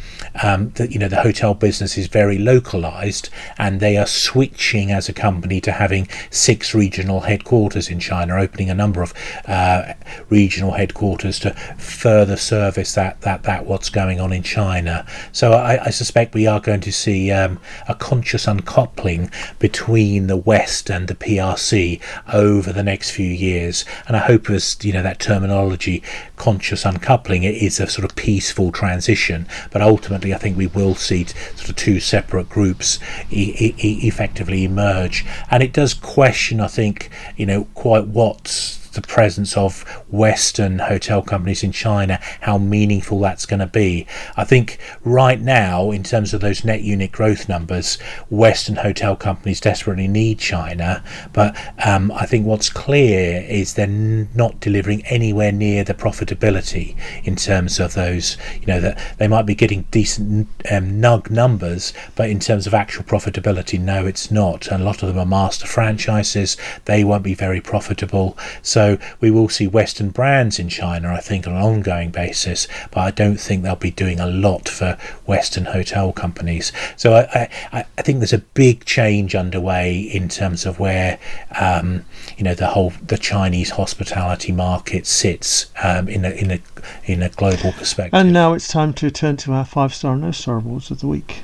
um, 0.43 0.69
that 0.71 0.91
you 0.91 0.99
know 0.99 1.07
the 1.07 1.21
hotel 1.21 1.53
business 1.53 1.97
is 1.97 2.07
very 2.07 2.37
localized, 2.37 3.29
and 3.57 3.79
they 3.79 3.97
are 3.97 4.05
switching 4.05 4.91
as 4.91 5.09
a 5.09 5.13
company 5.13 5.59
to 5.61 5.71
having 5.71 6.07
six 6.29 6.73
regional 6.73 7.21
headquarters 7.21 7.89
in 7.89 7.99
China, 7.99 8.35
opening 8.35 8.69
a 8.69 8.75
number 8.75 9.01
of 9.01 9.13
uh, 9.47 9.93
regional 10.29 10.71
headquarters 10.71 11.39
to 11.39 11.51
further 11.77 12.37
service 12.37 12.93
that 12.95 13.21
that 13.21 13.43
that 13.43 13.65
what's 13.65 13.89
going 13.89 14.19
on 14.19 14.31
in 14.31 14.43
China. 14.43 15.05
So 15.31 15.53
I, 15.53 15.85
I 15.85 15.89
suspect 15.89 16.33
we 16.33 16.47
are 16.47 16.59
going 16.59 16.81
to 16.81 16.91
see 16.91 17.31
um, 17.31 17.59
a 17.87 17.95
conscious 17.95 18.47
uncoupling 18.47 19.31
between 19.57 20.27
the 20.27 20.37
West 20.37 20.89
and 20.89 21.07
the 21.07 21.15
PRC 21.15 22.01
over 22.31 22.71
the 22.71 22.83
next 22.83 23.11
few 23.11 23.29
years, 23.29 23.85
and 24.07 24.15
I 24.15 24.19
hope 24.19 24.49
as 24.49 24.77
you 24.83 24.93
know 24.93 25.03
that 25.03 25.19
terminology, 25.19 26.03
conscious 26.35 26.85
uncoupling, 26.85 27.43
it 27.43 27.55
is 27.55 27.79
a 27.79 27.87
sort 27.87 28.05
of 28.05 28.15
peaceful 28.15 28.71
transition 28.71 29.47
but 29.71 29.81
ultimately, 29.81 30.33
I 30.33 30.37
think 30.37 30.57
we 30.57 30.67
will 30.67 30.95
see 30.95 31.25
sort 31.25 31.69
of 31.69 31.75
two 31.75 31.99
separate 31.99 32.49
groups 32.49 32.99
e- 33.29 33.73
e- 33.77 34.07
effectively 34.07 34.63
emerge, 34.63 35.25
and 35.51 35.61
it 35.61 35.73
does 35.73 35.93
question, 35.93 36.59
I 36.59 36.67
think, 36.67 37.09
you 37.37 37.45
know, 37.45 37.65
quite 37.73 38.07
what 38.07 38.47
the 38.93 39.01
presence 39.01 39.55
of 39.57 39.83
Western 40.09 40.79
hotel 40.79 41.21
companies 41.21 41.63
in 41.63 41.71
China, 41.71 42.19
how 42.41 42.57
meaningful 42.57 43.19
that's 43.19 43.45
going 43.45 43.59
to 43.59 43.67
be. 43.67 44.07
I 44.35 44.43
think 44.43 44.79
right 45.03 45.39
now, 45.39 45.91
in 45.91 46.03
terms 46.03 46.33
of 46.33 46.41
those 46.41 46.63
net 46.63 46.81
unit 46.81 47.11
growth 47.11 47.49
numbers, 47.49 47.97
Western 48.29 48.77
hotel 48.77 49.15
companies 49.15 49.59
desperately 49.59 50.07
need 50.07 50.39
China. 50.39 51.03
But 51.33 51.55
um, 51.85 52.11
I 52.11 52.25
think 52.25 52.45
what's 52.45 52.69
clear 52.69 53.41
is 53.47 53.73
they're 53.73 53.87
not 53.87 54.59
delivering 54.59 55.05
anywhere 55.05 55.51
near 55.51 55.83
the 55.83 55.93
profitability 55.93 56.95
in 57.23 57.35
terms 57.35 57.79
of 57.79 57.93
those, 57.93 58.37
you 58.59 58.67
know, 58.67 58.79
that 58.81 58.99
they 59.17 59.27
might 59.27 59.45
be 59.45 59.55
getting 59.55 59.85
decent 59.91 60.47
um, 60.71 60.99
NUG 60.99 61.29
numbers, 61.29 61.93
but 62.15 62.29
in 62.29 62.39
terms 62.39 62.67
of 62.67 62.73
actual 62.73 63.03
profitability, 63.03 63.79
no, 63.79 64.05
it's 64.05 64.31
not. 64.31 64.67
And 64.67 64.81
a 64.81 64.85
lot 64.85 65.03
of 65.03 65.09
them 65.09 65.19
are 65.19 65.25
master 65.25 65.67
franchises, 65.67 66.57
they 66.85 67.03
won't 67.03 67.23
be 67.23 67.33
very 67.33 67.61
profitable. 67.61 68.37
So 68.61 68.78
so 68.79 68.97
we 69.19 69.29
will 69.29 69.49
see 69.49 69.67
Western 69.67 70.09
brands 70.09 70.57
in 70.57 70.69
China, 70.69 71.13
I 71.13 71.19
think, 71.19 71.45
on 71.45 71.53
an 71.53 71.61
ongoing 71.61 72.11
basis, 72.11 72.65
but 72.91 73.01
I 73.01 73.11
don't 73.11 73.35
think 73.35 73.61
they'll 73.61 73.75
be 73.75 73.91
doing 73.91 74.21
a 74.21 74.25
lot 74.25 74.69
for 74.69 74.97
Western 75.25 75.65
hotel 75.65 76.13
companies. 76.13 76.71
So 76.95 77.13
I, 77.15 77.49
I, 77.73 77.83
I 77.97 78.01
think 78.01 78.19
there's 78.19 78.31
a 78.31 78.37
big 78.37 78.85
change 78.85 79.35
underway 79.35 79.99
in 79.99 80.29
terms 80.29 80.65
of 80.65 80.79
where 80.79 81.19
um, 81.59 82.05
you 82.37 82.45
know 82.45 82.53
the 82.55 82.67
whole 82.67 82.93
the 83.05 83.17
Chinese 83.17 83.71
hospitality 83.71 84.53
market 84.53 85.05
sits 85.05 85.65
um, 85.83 86.07
in 86.07 86.23
a 86.23 86.29
in 86.29 86.49
a 86.49 86.59
in 87.03 87.21
a 87.21 87.27
global 87.27 87.73
perspective. 87.73 88.17
And 88.17 88.31
now 88.31 88.53
it's 88.53 88.69
time 88.69 88.93
to 88.93 89.11
turn 89.11 89.35
to 89.43 89.51
our 89.51 89.65
five 89.65 89.93
star 89.93 90.13
and 90.13 90.21
no 90.21 90.31
star 90.31 90.55
awards 90.55 90.89
of 90.89 91.01
the 91.01 91.07
week. 91.07 91.41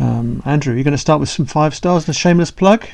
Um, 0.00 0.42
Andrew, 0.46 0.72
you're 0.72 0.84
going 0.84 0.92
to 0.92 0.98
start 0.98 1.20
with 1.20 1.28
some 1.28 1.44
five 1.44 1.74
stars 1.74 2.04
and 2.04 2.16
a 2.16 2.18
shameless 2.18 2.50
plug. 2.50 2.86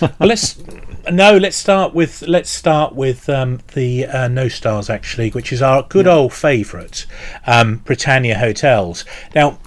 Well, 0.00 0.28
let's 0.28 0.62
no, 1.10 1.36
let's 1.36 1.56
start 1.56 1.94
with 1.94 2.22
let's 2.22 2.50
start 2.50 2.94
with 2.94 3.28
um, 3.28 3.60
the 3.74 4.06
uh, 4.06 4.28
no 4.28 4.48
stars 4.48 4.90
actually, 4.90 5.30
which 5.30 5.52
is 5.52 5.62
our 5.62 5.82
good 5.84 6.06
old 6.06 6.32
favourite, 6.32 7.06
um, 7.46 7.78
Britannia 7.78 8.38
Hotels. 8.38 9.04
Now, 9.34 9.58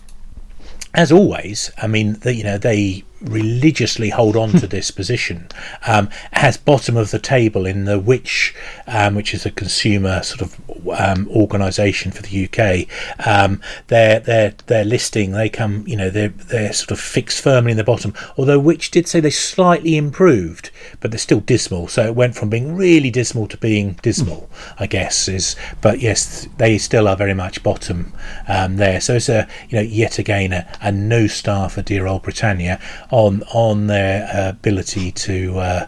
as 0.93 1.11
always, 1.11 1.71
I 1.77 1.87
mean, 1.87 2.13
the, 2.13 2.33
you 2.33 2.43
know, 2.43 2.57
they 2.57 3.03
religiously 3.21 4.09
hold 4.09 4.35
on 4.35 4.49
to 4.49 4.67
this 4.67 4.91
position 4.91 5.47
um, 5.87 6.09
as 6.31 6.57
bottom 6.57 6.95
of 6.95 7.11
the 7.11 7.19
table 7.19 7.65
in 7.65 7.85
the 7.85 7.99
Which, 7.99 8.55
um, 8.87 9.15
which 9.15 9.33
is 9.33 9.45
a 9.45 9.51
consumer 9.51 10.23
sort 10.23 10.41
of 10.41 10.59
um, 10.97 11.27
organisation 11.29 12.11
for 12.11 12.21
the 12.21 12.45
UK. 12.45 13.27
Um, 13.27 13.61
their 13.87 14.19
their 14.19 14.53
their 14.67 14.85
listing 14.85 15.31
they 15.31 15.49
come 15.49 15.83
you 15.87 15.97
know 15.97 16.09
they're 16.09 16.29
they're 16.29 16.73
sort 16.73 16.91
of 16.91 16.99
fixed 16.99 17.41
firmly 17.41 17.71
in 17.71 17.77
the 17.77 17.83
bottom. 17.83 18.13
Although 18.37 18.59
Which 18.59 18.91
did 18.91 19.07
say 19.07 19.19
they 19.19 19.29
slightly 19.29 19.97
improved, 19.97 20.71
but 20.99 21.11
they're 21.11 21.17
still 21.17 21.41
dismal. 21.41 21.87
So 21.87 22.05
it 22.05 22.15
went 22.15 22.35
from 22.35 22.49
being 22.49 22.75
really 22.75 23.11
dismal 23.11 23.47
to 23.47 23.57
being 23.57 23.93
dismal, 24.01 24.49
I 24.77 24.87
guess 24.87 25.27
is. 25.27 25.55
But 25.81 25.99
yes, 25.99 26.47
they 26.57 26.77
still 26.77 27.07
are 27.07 27.15
very 27.15 27.33
much 27.33 27.63
bottom 27.63 28.13
um, 28.47 28.77
there. 28.77 29.01
So 29.01 29.15
it's 29.15 29.29
a 29.29 29.47
you 29.69 29.77
know 29.77 29.83
yet 29.83 30.19
again 30.19 30.53
a, 30.53 30.67
a 30.81 30.91
no 30.91 31.27
star 31.27 31.69
for 31.69 31.81
dear 31.81 32.07
old 32.07 32.23
Britannia 32.23 32.79
on 33.11 33.43
on 33.53 33.87
their 33.87 34.27
uh, 34.27 34.49
ability 34.49 35.11
to 35.11 35.59
uh, 35.59 35.87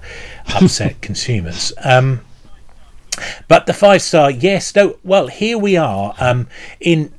upset 0.56 1.02
consumers. 1.02 1.74
Um, 1.84 2.22
but 3.48 3.66
the 3.66 3.74
five 3.74 4.02
star, 4.02 4.32
yes, 4.32 4.76
no. 4.76 4.98
Well, 5.04 5.28
here 5.28 5.58
we 5.58 5.78
are 5.78 6.16
um, 6.20 6.48
in 6.80 7.14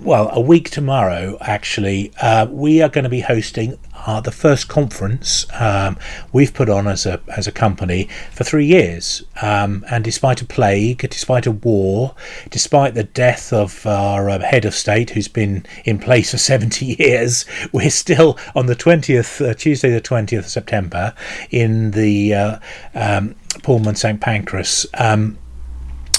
well, 0.00 0.28
a 0.32 0.40
week 0.40 0.70
tomorrow, 0.70 1.36
actually, 1.40 2.12
uh, 2.20 2.46
we 2.46 2.82
are 2.82 2.88
going 2.88 3.04
to 3.04 3.10
be 3.10 3.20
hosting 3.20 3.78
uh, 4.06 4.20
the 4.20 4.30
first 4.30 4.68
conference 4.68 5.46
um, 5.58 5.96
we've 6.32 6.52
put 6.52 6.68
on 6.68 6.86
as 6.86 7.06
a 7.06 7.20
as 7.36 7.46
a 7.46 7.52
company 7.52 8.08
for 8.30 8.44
three 8.44 8.66
years. 8.66 9.24
Um, 9.40 9.84
and 9.90 10.04
despite 10.04 10.42
a 10.42 10.44
plague, 10.44 11.08
despite 11.08 11.46
a 11.46 11.52
war, 11.52 12.14
despite 12.50 12.94
the 12.94 13.04
death 13.04 13.52
of 13.52 13.86
our 13.86 14.28
uh, 14.28 14.40
head 14.40 14.64
of 14.64 14.74
state, 14.74 15.10
who's 15.10 15.28
been 15.28 15.66
in 15.84 15.98
place 15.98 16.30
for 16.30 16.38
70 16.54 16.96
years, 16.98 17.44
we're 17.72 17.90
still 17.90 18.38
on 18.54 18.66
the 18.66 18.76
20th, 18.76 19.48
uh, 19.48 19.54
Tuesday, 19.54 19.90
the 19.90 20.00
20th 20.00 20.38
of 20.38 20.48
September, 20.48 21.14
in 21.50 21.92
the 21.92 22.34
uh, 22.34 22.58
um, 22.94 23.34
Pullman 23.62 23.94
St 23.94 24.20
Pancras. 24.20 24.86
Um, 24.94 25.38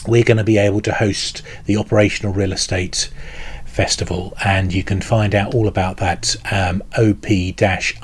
we're 0.07 0.23
going 0.23 0.37
to 0.37 0.43
be 0.43 0.57
able 0.57 0.81
to 0.81 0.93
host 0.93 1.41
the 1.65 1.77
operational 1.77 2.33
real 2.33 2.51
estate 2.51 3.09
festival 3.75 4.33
and 4.43 4.73
you 4.73 4.83
can 4.83 5.01
find 5.01 5.35
out 5.35 5.53
all 5.53 5.67
about 5.67 5.97
that 5.97 6.35
um, 6.51 6.81
op-re.com 6.97 7.97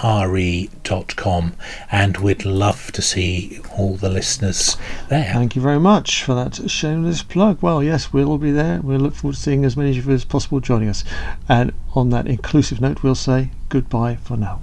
and 1.91 2.17
we'd 2.17 2.43
love 2.45 2.91
to 2.91 3.01
see 3.01 3.59
all 3.77 3.95
the 3.95 4.09
listeners 4.09 4.75
there 5.09 5.31
Thank 5.33 5.55
you 5.55 5.61
very 5.61 5.79
much 5.79 6.23
for 6.23 6.35
that 6.35 6.69
shameless 6.69 7.23
plug. 7.23 7.61
Well, 7.61 7.81
yes, 7.81 8.11
we'll 8.11 8.29
all 8.29 8.37
be 8.37 8.51
there. 8.51 8.81
We'll 8.81 8.99
look 8.99 9.15
forward 9.15 9.35
to 9.35 9.41
seeing 9.41 9.65
as 9.65 9.77
many 9.77 9.97
of 9.97 10.05
you 10.05 10.13
as 10.13 10.25
possible 10.25 10.59
joining 10.59 10.89
us. 10.89 11.03
And 11.47 11.73
on 11.95 12.09
that 12.09 12.27
inclusive 12.27 12.81
note, 12.81 13.01
we'll 13.01 13.15
say 13.15 13.51
goodbye 13.69 14.17
for 14.17 14.37
now. 14.37 14.59